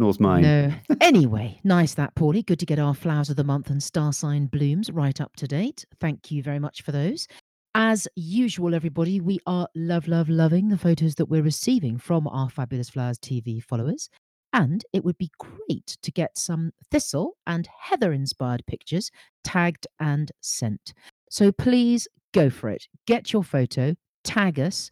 Nor's 0.00 0.18
mine. 0.18 0.42
No. 0.42 0.72
Anyway, 1.00 1.60
nice 1.62 1.94
that, 1.94 2.14
Paulie. 2.14 2.44
Good 2.44 2.58
to 2.58 2.66
get 2.66 2.78
our 2.78 2.94
flowers 2.94 3.30
of 3.30 3.36
the 3.36 3.44
month 3.44 3.70
and 3.70 3.82
star 3.82 4.12
sign 4.12 4.46
blooms 4.46 4.90
right 4.90 5.20
up 5.20 5.36
to 5.36 5.46
date. 5.46 5.84
Thank 6.00 6.30
you 6.30 6.42
very 6.42 6.58
much 6.58 6.82
for 6.82 6.92
those. 6.92 7.28
As 7.74 8.08
usual, 8.16 8.74
everybody, 8.74 9.20
we 9.20 9.38
are 9.46 9.68
love, 9.76 10.08
love, 10.08 10.28
loving 10.28 10.68
the 10.68 10.78
photos 10.78 11.14
that 11.14 11.26
we're 11.26 11.42
receiving 11.42 11.98
from 11.98 12.26
our 12.26 12.50
Fabulous 12.50 12.90
Flowers 12.90 13.18
TV 13.18 13.62
followers. 13.62 14.10
And 14.52 14.84
it 14.92 15.04
would 15.04 15.18
be 15.18 15.30
great 15.38 15.96
to 16.02 16.10
get 16.10 16.36
some 16.36 16.72
thistle 16.90 17.36
and 17.46 17.68
heather 17.78 18.12
inspired 18.12 18.64
pictures 18.66 19.12
tagged 19.44 19.86
and 20.00 20.32
sent. 20.40 20.92
So 21.30 21.52
please 21.52 22.08
go 22.34 22.50
for 22.50 22.68
it. 22.70 22.88
Get 23.06 23.32
your 23.32 23.44
photo, 23.44 23.94
tag 24.24 24.58
us 24.58 24.90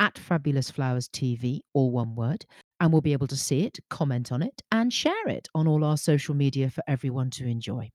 at 0.00 0.18
Fabulous 0.18 0.70
Flowers 0.70 1.08
TV, 1.08 1.60
all 1.74 1.90
one 1.90 2.14
word, 2.14 2.46
and 2.80 2.92
we'll 2.92 3.00
be 3.02 3.12
able 3.12 3.26
to 3.28 3.36
see 3.36 3.62
it, 3.64 3.78
comment 3.90 4.32
on 4.32 4.42
it, 4.42 4.62
and 4.72 4.92
share 4.92 5.28
it 5.28 5.48
on 5.54 5.66
all 5.66 5.84
our 5.84 5.96
social 5.96 6.34
media 6.34 6.70
for 6.70 6.82
everyone 6.86 7.30
to 7.30 7.46
enjoy. 7.46 7.90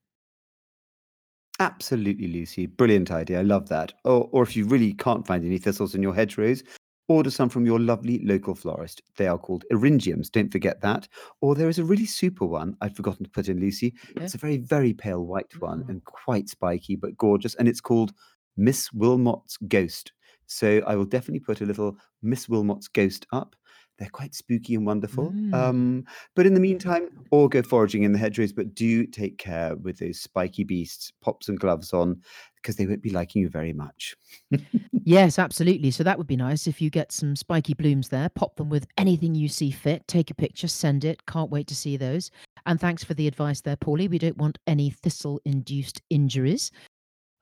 Absolutely, 1.58 2.28
Lucy. 2.28 2.66
Brilliant 2.66 3.10
idea. 3.10 3.40
I 3.40 3.42
love 3.42 3.68
that. 3.68 3.92
Or, 4.04 4.28
or 4.32 4.42
if 4.42 4.56
you 4.56 4.64
really 4.66 4.94
can't 4.94 5.26
find 5.26 5.44
any 5.44 5.58
thistles 5.58 5.94
in 5.94 6.02
your 6.02 6.14
hedgerows, 6.14 6.62
order 7.08 7.30
some 7.30 7.50
from 7.50 7.66
your 7.66 7.78
lovely 7.78 8.20
local 8.24 8.54
florist. 8.54 9.02
They 9.16 9.26
are 9.26 9.36
called 9.36 9.64
eryngiums. 9.70 10.30
Don't 10.30 10.50
forget 10.50 10.80
that. 10.80 11.06
Or 11.42 11.54
there 11.54 11.68
is 11.68 11.78
a 11.78 11.84
really 11.84 12.06
super 12.06 12.46
one 12.46 12.76
I'd 12.80 12.96
forgotten 12.96 13.24
to 13.24 13.30
put 13.30 13.48
in, 13.48 13.60
Lucy. 13.60 13.94
Yeah. 14.16 14.22
It's 14.22 14.34
a 14.34 14.38
very, 14.38 14.56
very 14.56 14.94
pale 14.94 15.26
white 15.26 15.52
one 15.60 15.84
Mm. 15.84 15.88
and 15.90 16.04
quite 16.04 16.48
spiky, 16.48 16.96
but 16.96 17.16
gorgeous. 17.18 17.54
And 17.56 17.68
it's 17.68 17.80
called 17.80 18.12
Miss 18.56 18.88
Willmott's 18.90 19.58
Ghost. 19.68 20.12
So 20.46 20.82
I 20.86 20.96
will 20.96 21.04
definitely 21.04 21.40
put 21.40 21.60
a 21.60 21.66
little 21.66 21.96
Miss 22.22 22.46
Willmott's 22.48 22.88
Ghost 22.88 23.26
up. 23.32 23.54
They're 24.00 24.08
quite 24.08 24.34
spooky 24.34 24.74
and 24.74 24.86
wonderful. 24.86 25.30
Mm. 25.30 25.54
Um, 25.54 26.04
but 26.34 26.46
in 26.46 26.54
the 26.54 26.60
meantime, 26.60 27.10
or 27.30 27.48
go 27.48 27.62
foraging 27.62 28.02
in 28.02 28.12
the 28.12 28.18
hedgerows, 28.18 28.52
but 28.52 28.74
do 28.74 29.06
take 29.06 29.36
care 29.36 29.76
with 29.76 29.98
those 29.98 30.18
spiky 30.18 30.64
beasts. 30.64 31.12
Pop 31.20 31.44
some 31.44 31.56
gloves 31.56 31.92
on 31.92 32.20
because 32.56 32.76
they 32.76 32.86
won't 32.86 33.02
be 33.02 33.10
liking 33.10 33.42
you 33.42 33.48
very 33.48 33.72
much. 33.72 34.16
Yes, 35.04 35.38
absolutely. 35.38 35.90
So 35.90 36.04
that 36.04 36.18
would 36.18 36.26
be 36.26 36.36
nice 36.36 36.66
if 36.66 36.80
you 36.80 36.90
get 36.90 37.10
some 37.10 37.34
spiky 37.34 37.74
blooms 37.74 38.10
there, 38.10 38.28
pop 38.28 38.56
them 38.56 38.68
with 38.68 38.86
anything 38.98 39.34
you 39.34 39.48
see 39.48 39.70
fit, 39.70 40.06
take 40.06 40.30
a 40.30 40.34
picture, 40.34 40.68
send 40.68 41.04
it. 41.04 41.24
Can't 41.26 41.50
wait 41.50 41.66
to 41.68 41.74
see 41.74 41.96
those. 41.96 42.30
And 42.66 42.78
thanks 42.78 43.02
for 43.02 43.14
the 43.14 43.26
advice 43.26 43.62
there, 43.62 43.76
Paulie. 43.76 44.10
We 44.10 44.18
don't 44.18 44.36
want 44.36 44.58
any 44.66 44.90
thistle 44.90 45.40
induced 45.44 46.02
injuries. 46.10 46.70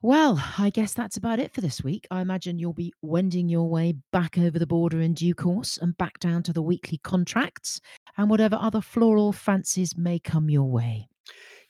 Well, 0.00 0.40
I 0.56 0.70
guess 0.70 0.94
that's 0.94 1.16
about 1.16 1.40
it 1.40 1.52
for 1.52 1.61
this 1.61 1.82
week. 1.82 2.06
I 2.08 2.20
imagine 2.20 2.61
you'll 2.61 2.72
be 2.72 2.92
wending 3.02 3.48
your 3.48 3.68
way 3.68 3.94
back 4.12 4.38
over 4.38 4.56
the 4.56 4.66
border 4.66 5.00
in 5.00 5.12
due 5.12 5.34
course 5.34 5.76
and 5.76 5.98
back 5.98 6.20
down 6.20 6.44
to 6.44 6.52
the 6.52 6.62
weekly 6.62 6.98
contracts 6.98 7.80
and 8.16 8.30
whatever 8.30 8.56
other 8.61 8.80
floral 8.80 9.32
fancies 9.32 9.96
may 9.96 10.20
come 10.20 10.50
your 10.50 10.70
way. 10.70 11.08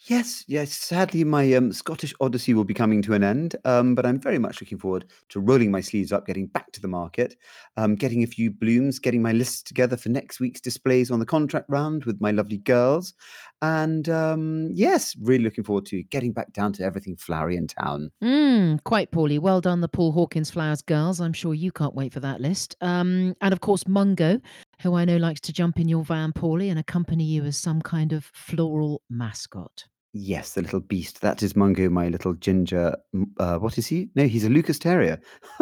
Yes, 0.02 0.44
yes. 0.46 0.72
Sadly, 0.72 1.24
my 1.24 1.52
um, 1.54 1.72
Scottish 1.72 2.14
Odyssey 2.20 2.54
will 2.54 2.64
be 2.64 2.74
coming 2.74 3.02
to 3.02 3.14
an 3.14 3.24
end, 3.24 3.56
um, 3.64 3.96
but 3.96 4.06
I'm 4.06 4.20
very 4.20 4.38
much 4.38 4.60
looking 4.60 4.78
forward 4.78 5.06
to 5.30 5.40
rolling 5.40 5.72
my 5.72 5.80
sleeves 5.80 6.12
up, 6.12 6.24
getting 6.24 6.46
back 6.46 6.70
to 6.72 6.80
the 6.80 6.86
market, 6.86 7.34
um, 7.76 7.96
getting 7.96 8.22
a 8.22 8.26
few 8.26 8.50
blooms, 8.50 9.00
getting 9.00 9.22
my 9.22 9.32
list 9.32 9.66
together 9.66 9.96
for 9.96 10.10
next 10.10 10.38
week's 10.38 10.60
displays 10.60 11.10
on 11.10 11.18
the 11.18 11.26
contract 11.26 11.66
round 11.68 12.04
with 12.04 12.20
my 12.20 12.30
lovely 12.30 12.58
girls. 12.58 13.14
And 13.60 14.08
um, 14.08 14.70
yes, 14.72 15.16
really 15.20 15.44
looking 15.44 15.64
forward 15.64 15.86
to 15.86 16.02
getting 16.04 16.32
back 16.32 16.52
down 16.52 16.72
to 16.74 16.84
everything 16.84 17.16
flowery 17.16 17.56
in 17.56 17.66
town. 17.66 18.10
Mm, 18.22 18.82
quite 18.84 19.10
poorly. 19.10 19.38
Well 19.38 19.60
done, 19.60 19.80
the 19.80 19.88
Paul 19.88 20.12
Hawkins 20.12 20.50
Flowers 20.50 20.82
girls. 20.82 21.20
I'm 21.20 21.32
sure 21.32 21.54
you 21.54 21.72
can't 21.72 21.94
wait 21.94 22.12
for 22.12 22.20
that 22.20 22.40
list. 22.40 22.76
Um, 22.80 23.34
and 23.40 23.52
of 23.52 23.60
course, 23.60 23.86
Mungo, 23.88 24.40
who 24.82 24.94
I 24.94 25.04
know 25.04 25.16
likes 25.16 25.40
to 25.42 25.52
jump 25.52 25.80
in 25.80 25.88
your 25.88 26.04
van, 26.04 26.32
Paulie, 26.32 26.70
and 26.70 26.78
accompany 26.78 27.24
you 27.24 27.44
as 27.44 27.56
some 27.56 27.82
kind 27.82 28.12
of 28.12 28.30
floral 28.32 29.02
mascot. 29.10 29.86
Yes, 30.14 30.54
the 30.54 30.62
little 30.62 30.80
beast. 30.80 31.20
That 31.20 31.42
is 31.42 31.54
Mungo, 31.54 31.90
my 31.90 32.08
little 32.08 32.32
ginger. 32.34 32.96
Uh, 33.38 33.58
what 33.58 33.76
is 33.76 33.86
he? 33.86 34.08
No, 34.14 34.26
he's 34.26 34.44
a 34.44 34.48
Lucas 34.48 34.78
Terrier. 34.78 35.20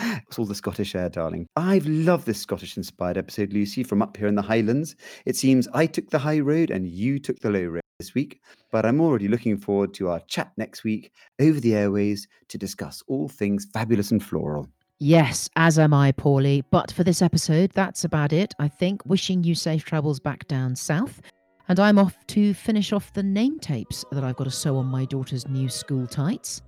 it's 0.00 0.38
all 0.38 0.44
the 0.44 0.54
Scottish 0.54 0.94
air, 0.94 1.08
darling. 1.08 1.46
I've 1.56 1.86
loved 1.86 2.26
this 2.26 2.40
Scottish 2.40 2.76
inspired 2.76 3.16
episode, 3.16 3.52
Lucy, 3.52 3.82
from 3.82 4.02
up 4.02 4.16
here 4.16 4.26
in 4.26 4.34
the 4.34 4.42
Highlands. 4.42 4.94
It 5.24 5.36
seems 5.36 5.68
I 5.72 5.86
took 5.86 6.10
the 6.10 6.18
high 6.18 6.40
road 6.40 6.70
and 6.70 6.86
you 6.86 7.18
took 7.18 7.40
the 7.40 7.50
low 7.50 7.64
road 7.64 7.82
this 7.98 8.14
week, 8.14 8.40
but 8.70 8.84
I'm 8.84 9.00
already 9.00 9.26
looking 9.26 9.56
forward 9.56 9.94
to 9.94 10.10
our 10.10 10.20
chat 10.20 10.52
next 10.58 10.84
week 10.84 11.10
over 11.40 11.58
the 11.58 11.74
airways 11.74 12.28
to 12.48 12.58
discuss 12.58 13.02
all 13.08 13.28
things 13.28 13.66
fabulous 13.72 14.10
and 14.10 14.22
floral. 14.22 14.68
Yes, 15.00 15.48
as 15.56 15.78
am 15.78 15.94
I, 15.94 16.12
Paulie. 16.12 16.64
But 16.70 16.90
for 16.92 17.04
this 17.04 17.22
episode, 17.22 17.70
that's 17.70 18.04
about 18.04 18.32
it, 18.32 18.52
I 18.58 18.68
think. 18.68 19.06
Wishing 19.06 19.44
you 19.44 19.54
safe 19.54 19.84
travels 19.84 20.18
back 20.20 20.46
down 20.48 20.74
south. 20.74 21.22
And 21.68 21.78
I'm 21.78 21.98
off 21.98 22.16
to 22.28 22.54
finish 22.54 22.92
off 22.92 23.12
the 23.12 23.22
name 23.22 23.58
tapes 23.58 24.04
that 24.10 24.24
I've 24.24 24.36
got 24.36 24.44
to 24.44 24.50
sew 24.50 24.76
on 24.78 24.86
my 24.86 25.04
daughter's 25.04 25.46
new 25.48 25.68
school 25.68 26.06
tights. 26.06 26.62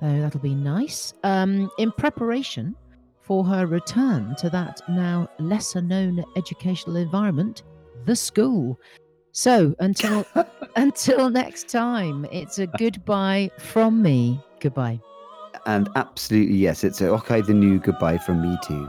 So 0.00 0.20
that'll 0.20 0.40
be 0.40 0.54
nice. 0.54 1.12
Um, 1.24 1.70
in 1.78 1.90
preparation 1.92 2.76
for 3.20 3.44
her 3.44 3.66
return 3.66 4.36
to 4.36 4.50
that 4.50 4.80
now 4.88 5.28
lesser 5.38 5.80
known 5.80 6.24
educational 6.36 6.96
environment, 6.96 7.62
the 8.04 8.14
school. 8.14 8.78
So 9.32 9.74
until 9.80 10.26
until 10.76 11.30
next 11.30 11.68
time, 11.68 12.26
it's 12.30 12.58
a 12.58 12.66
goodbye 12.66 13.50
from 13.58 14.02
me. 14.02 14.40
Goodbye. 14.60 15.00
And 15.66 15.88
absolutely, 15.96 16.56
yes, 16.56 16.84
it's 16.84 17.00
a 17.00 17.08
okay, 17.08 17.40
the 17.40 17.54
new 17.54 17.78
goodbye 17.78 18.18
from 18.18 18.42
me 18.42 18.56
too. 18.62 18.88